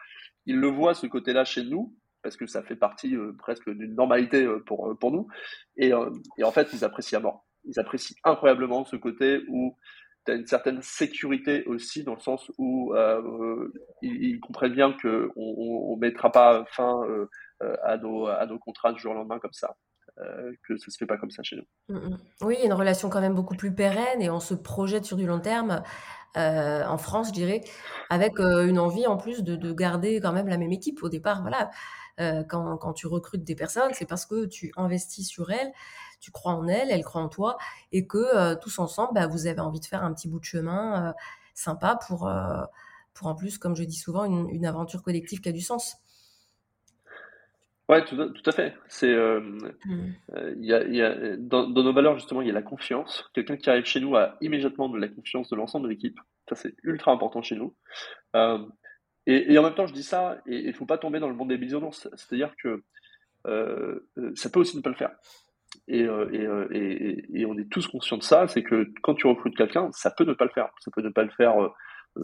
[0.46, 4.48] ils le voient ce côté-là chez nous parce que ça fait partie presque d'une normalité
[4.66, 5.28] pour, pour nous.
[5.76, 5.92] Et,
[6.38, 9.78] et en fait, ils apprécient à mort ils apprécient incroyablement ce côté où
[10.26, 15.95] tu as une certaine sécurité aussi, dans le sens où euh, ils, comprennent bien qu'on
[15.95, 17.28] ne mettra pas fin euh,
[17.84, 19.76] à, nos, à nos contrats du jour au lendemain comme ça.
[20.20, 21.64] Euh, que ça se fait pas comme ça chez nous.
[21.89, 22.18] Mm, mm.
[22.43, 25.39] Oui, une relation quand même beaucoup plus pérenne et on se projette sur du long
[25.39, 25.82] terme
[26.38, 27.61] euh, en France, je dirais,
[28.11, 31.01] avec euh, une envie en plus de, de, garder quand même la même équipe.
[31.01, 31.72] Au départ, voilà,
[32.20, 35.72] euh, quand, quand, tu recrutes des personnes, c'est parce que tu investis sur elles,
[36.20, 37.57] tu crois en elles, elles croient en toi,
[37.91, 40.45] et que euh, tous ensemble, bah, vous avez envie de faire un petit bout de
[40.45, 41.14] chemin euh,
[41.55, 42.32] sympa pour,
[43.14, 45.97] pour en plus, comme je dis souvent, une, une, aventure collective qui a du sens.
[47.89, 48.76] Ouais, tout, tout, à fait.
[48.88, 49.74] C'est, mmh.
[50.57, 53.30] y a, y a, dans, dans, nos valeurs justement, il y a la confiance.
[53.34, 56.20] Quelqu'un qui arrive chez nous a immédiatement de la confiance de l'ensemble de l'équipe.
[56.47, 57.76] Ça, c'est ultra important chez nous.
[59.30, 61.36] Euh, et, en même temps, je dis ça, et il faut pas tomber dans le
[61.36, 62.09] monde des bisounours.
[62.15, 62.84] C'est-à-dire que
[63.47, 63.99] euh,
[64.36, 65.11] ça peut aussi ne pas le faire.
[65.88, 69.89] Et, euh, et, on est tous conscients de ça, c'est que quand tu recrutes quelqu'un,
[69.91, 70.69] ça peut ne pas le faire.
[70.80, 71.55] Ça peut ne pas le faire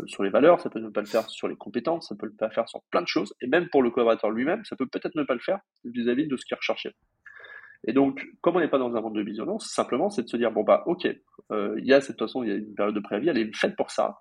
[0.06, 2.38] sur les valeurs, ça peut ne pas le faire sur les compétences, ça peut ne
[2.38, 4.86] pas le faire sur plein de choses, et même pour le collaborateur lui-même, ça peut
[4.86, 6.94] peut-être ne pas le faire vis-à-vis de ce qui est recherché.
[7.88, 10.38] Et donc, comme on n'est pas dans un monde de violence, simplement, c'est de se
[10.38, 11.08] dire, bon, bah, ok,
[11.52, 13.76] il y a cette façon, il y a une période de préavis, elle est faite
[13.76, 14.20] pour ça.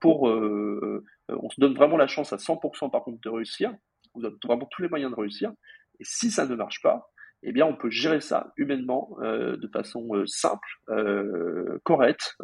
[0.00, 3.74] pour, on se donne vraiment la chance à 100% par contre de réussir.
[4.14, 5.52] Vous avez vraiment tous les moyens de réussir.
[5.98, 7.10] Et si ça ne marche pas,
[7.42, 12.36] eh bien, on peut gérer ça humainement, euh, de façon euh, simple, euh, correcte,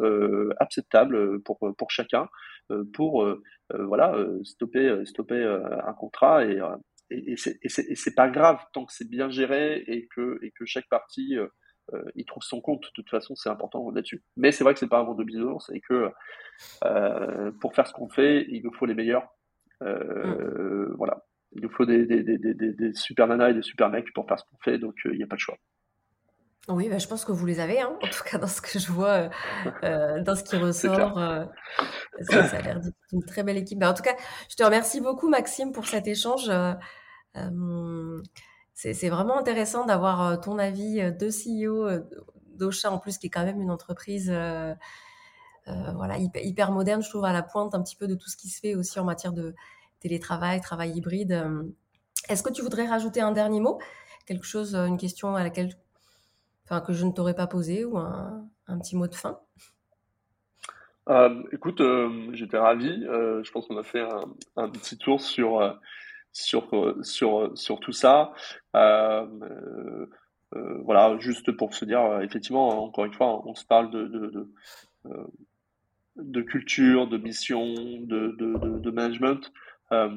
[0.59, 2.27] acceptable pour, pour chacun,
[2.93, 3.27] pour
[3.69, 5.43] voilà stopper stopper
[5.85, 6.59] un contrat et
[7.13, 10.87] et, et c'est pas grave tant que c'est bien géré et que et que chaque
[10.89, 11.37] partie
[12.15, 12.83] il trouve son compte.
[12.83, 14.23] De toute façon, c'est important là-dessus.
[14.37, 16.11] Mais c'est vrai que c'est pas un monde de bisounours et que
[17.59, 19.27] pour faire ce qu'on fait, il nous faut les meilleurs.
[19.81, 20.93] Mmh.
[20.97, 21.23] Voilà.
[21.55, 24.39] Il nous faut des, des, des, des, super nanas et des super mecs pour faire
[24.39, 25.57] ce qu'on fait, donc euh, il n'y a pas de choix.
[26.69, 28.79] Oui, bah, je pense que vous les avez, hein, en tout cas dans ce que
[28.79, 29.29] je vois, euh,
[29.83, 31.15] euh, dans ce qui ressort.
[32.21, 32.79] ça, a l'air
[33.11, 33.79] d'une très belle équipe.
[33.79, 34.15] Bah, en tout cas,
[34.49, 36.49] je te remercie beaucoup, Maxime, pour cet échange.
[38.73, 42.03] C'est vraiment intéressant d'avoir ton avis de CEO
[42.57, 44.31] d'Ocha, en plus, qui est quand même une entreprise
[45.65, 48.49] voilà, hyper, moderne, je trouve, à la pointe un petit peu de tout ce qui
[48.49, 49.53] se fait aussi en matière de
[49.99, 51.45] télétravail, travail hybride.
[52.29, 53.79] Est-ce que tu voudrais rajouter un dernier mot?
[54.25, 55.73] Quelque chose, une question à laquelle,
[56.65, 59.39] enfin, que je ne t'aurais pas posé ou un, petit mot de fin?
[61.51, 61.81] Écoute,
[62.33, 63.03] j'étais ravi.
[63.03, 64.05] je pense qu'on a fait
[64.55, 65.61] un, petit tour sur,
[66.33, 68.33] sur, sur, sur tout ça.
[70.51, 74.49] voilà, juste pour se dire, effectivement, encore une fois, on se parle de, de,
[76.17, 79.51] de, culture, de mission, de, de management.
[79.93, 80.09] Euh,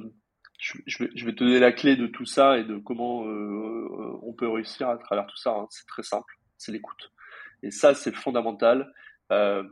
[0.59, 4.49] je, vais, te donner la clé de tout ça et de comment euh, on peut
[4.49, 5.51] réussir à travers tout ça.
[5.51, 5.67] Hein.
[5.71, 7.13] C'est très simple, c'est l'écoute.
[7.63, 8.93] Et ça, c'est fondamental.
[9.33, 9.65] Euh,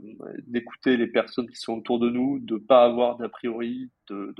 [0.48, 4.34] d'écouter les personnes qui sont autour de nous, de pas avoir d'a priori, de,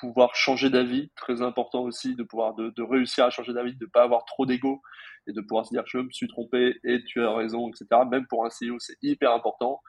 [0.00, 4.02] pouvoir changer d'avis, très important aussi, de pouvoir de, réussir à changer d'avis, de pas
[4.02, 4.80] avoir trop d'ego
[5.26, 7.86] et de pouvoir se dire je me suis trompé et tu as raison, etc.
[8.10, 9.82] Même pour un CEO, c'est hyper important.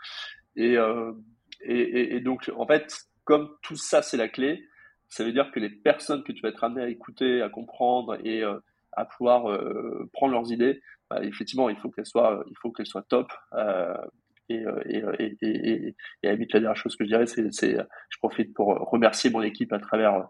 [0.58, 0.76] Et,
[1.62, 4.68] et, et, donc en fait, comme tout ça c'est la clé,
[5.08, 8.18] ça veut dire que les personnes que tu vas être amené à écouter, à comprendre
[8.26, 8.60] et euh,
[8.92, 12.88] à pouvoir euh, prendre leurs idées, bah, effectivement, il faut qu'elles soient, il faut qu'elles
[12.88, 13.32] soient top.
[14.52, 17.78] Euh, et, et, et, et, la dernière chose que je dirais, c'est, c'est,
[18.10, 20.28] je profite pour remercier mon équipe à travers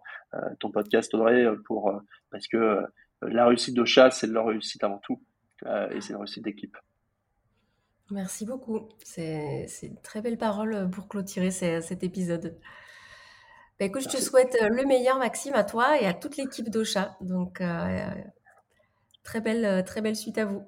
[0.60, 1.92] ton podcast, Audrey, pour,
[2.32, 2.80] parce que
[3.22, 5.22] la réussite de chat, c'est leur réussite avant tout,
[5.92, 6.78] et c'est la réussite d'équipe.
[8.12, 8.90] Merci beaucoup.
[9.04, 12.58] C'est, c'est une très belle parole pour clôturer cet épisode.
[13.78, 16.70] Bah, écoute, je te souhaite euh, le meilleur, Maxime, à toi et à toute l'équipe
[16.70, 17.18] d'Ocha.
[17.20, 18.08] Donc, euh,
[19.24, 20.64] très, belle, euh, très belle suite à vous.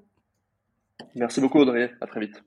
[1.15, 1.93] Merci beaucoup, Audrey.
[2.01, 2.43] À très vite.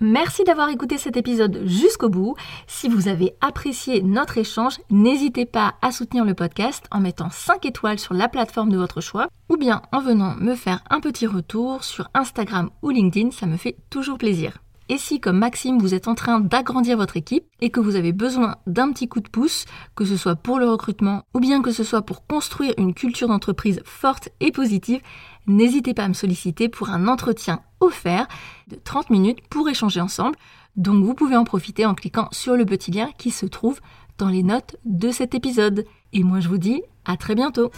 [0.00, 2.34] Merci d'avoir écouté cet épisode jusqu'au bout.
[2.66, 7.64] Si vous avez apprécié notre échange, n'hésitez pas à soutenir le podcast en mettant 5
[7.66, 11.26] étoiles sur la plateforme de votre choix ou bien en venant me faire un petit
[11.26, 14.58] retour sur Instagram ou LinkedIn, ça me fait toujours plaisir.
[14.88, 18.12] Et si, comme Maxime, vous êtes en train d'agrandir votre équipe et que vous avez
[18.12, 19.64] besoin d'un petit coup de pouce,
[19.94, 23.28] que ce soit pour le recrutement ou bien que ce soit pour construire une culture
[23.28, 25.00] d'entreprise forte et positive,
[25.46, 28.26] n'hésitez pas à me solliciter pour un entretien offert
[28.68, 30.36] de 30 minutes pour échanger ensemble.
[30.76, 33.80] Donc vous pouvez en profiter en cliquant sur le petit lien qui se trouve
[34.18, 35.84] dans les notes de cet épisode.
[36.12, 37.70] Et moi je vous dis à très bientôt.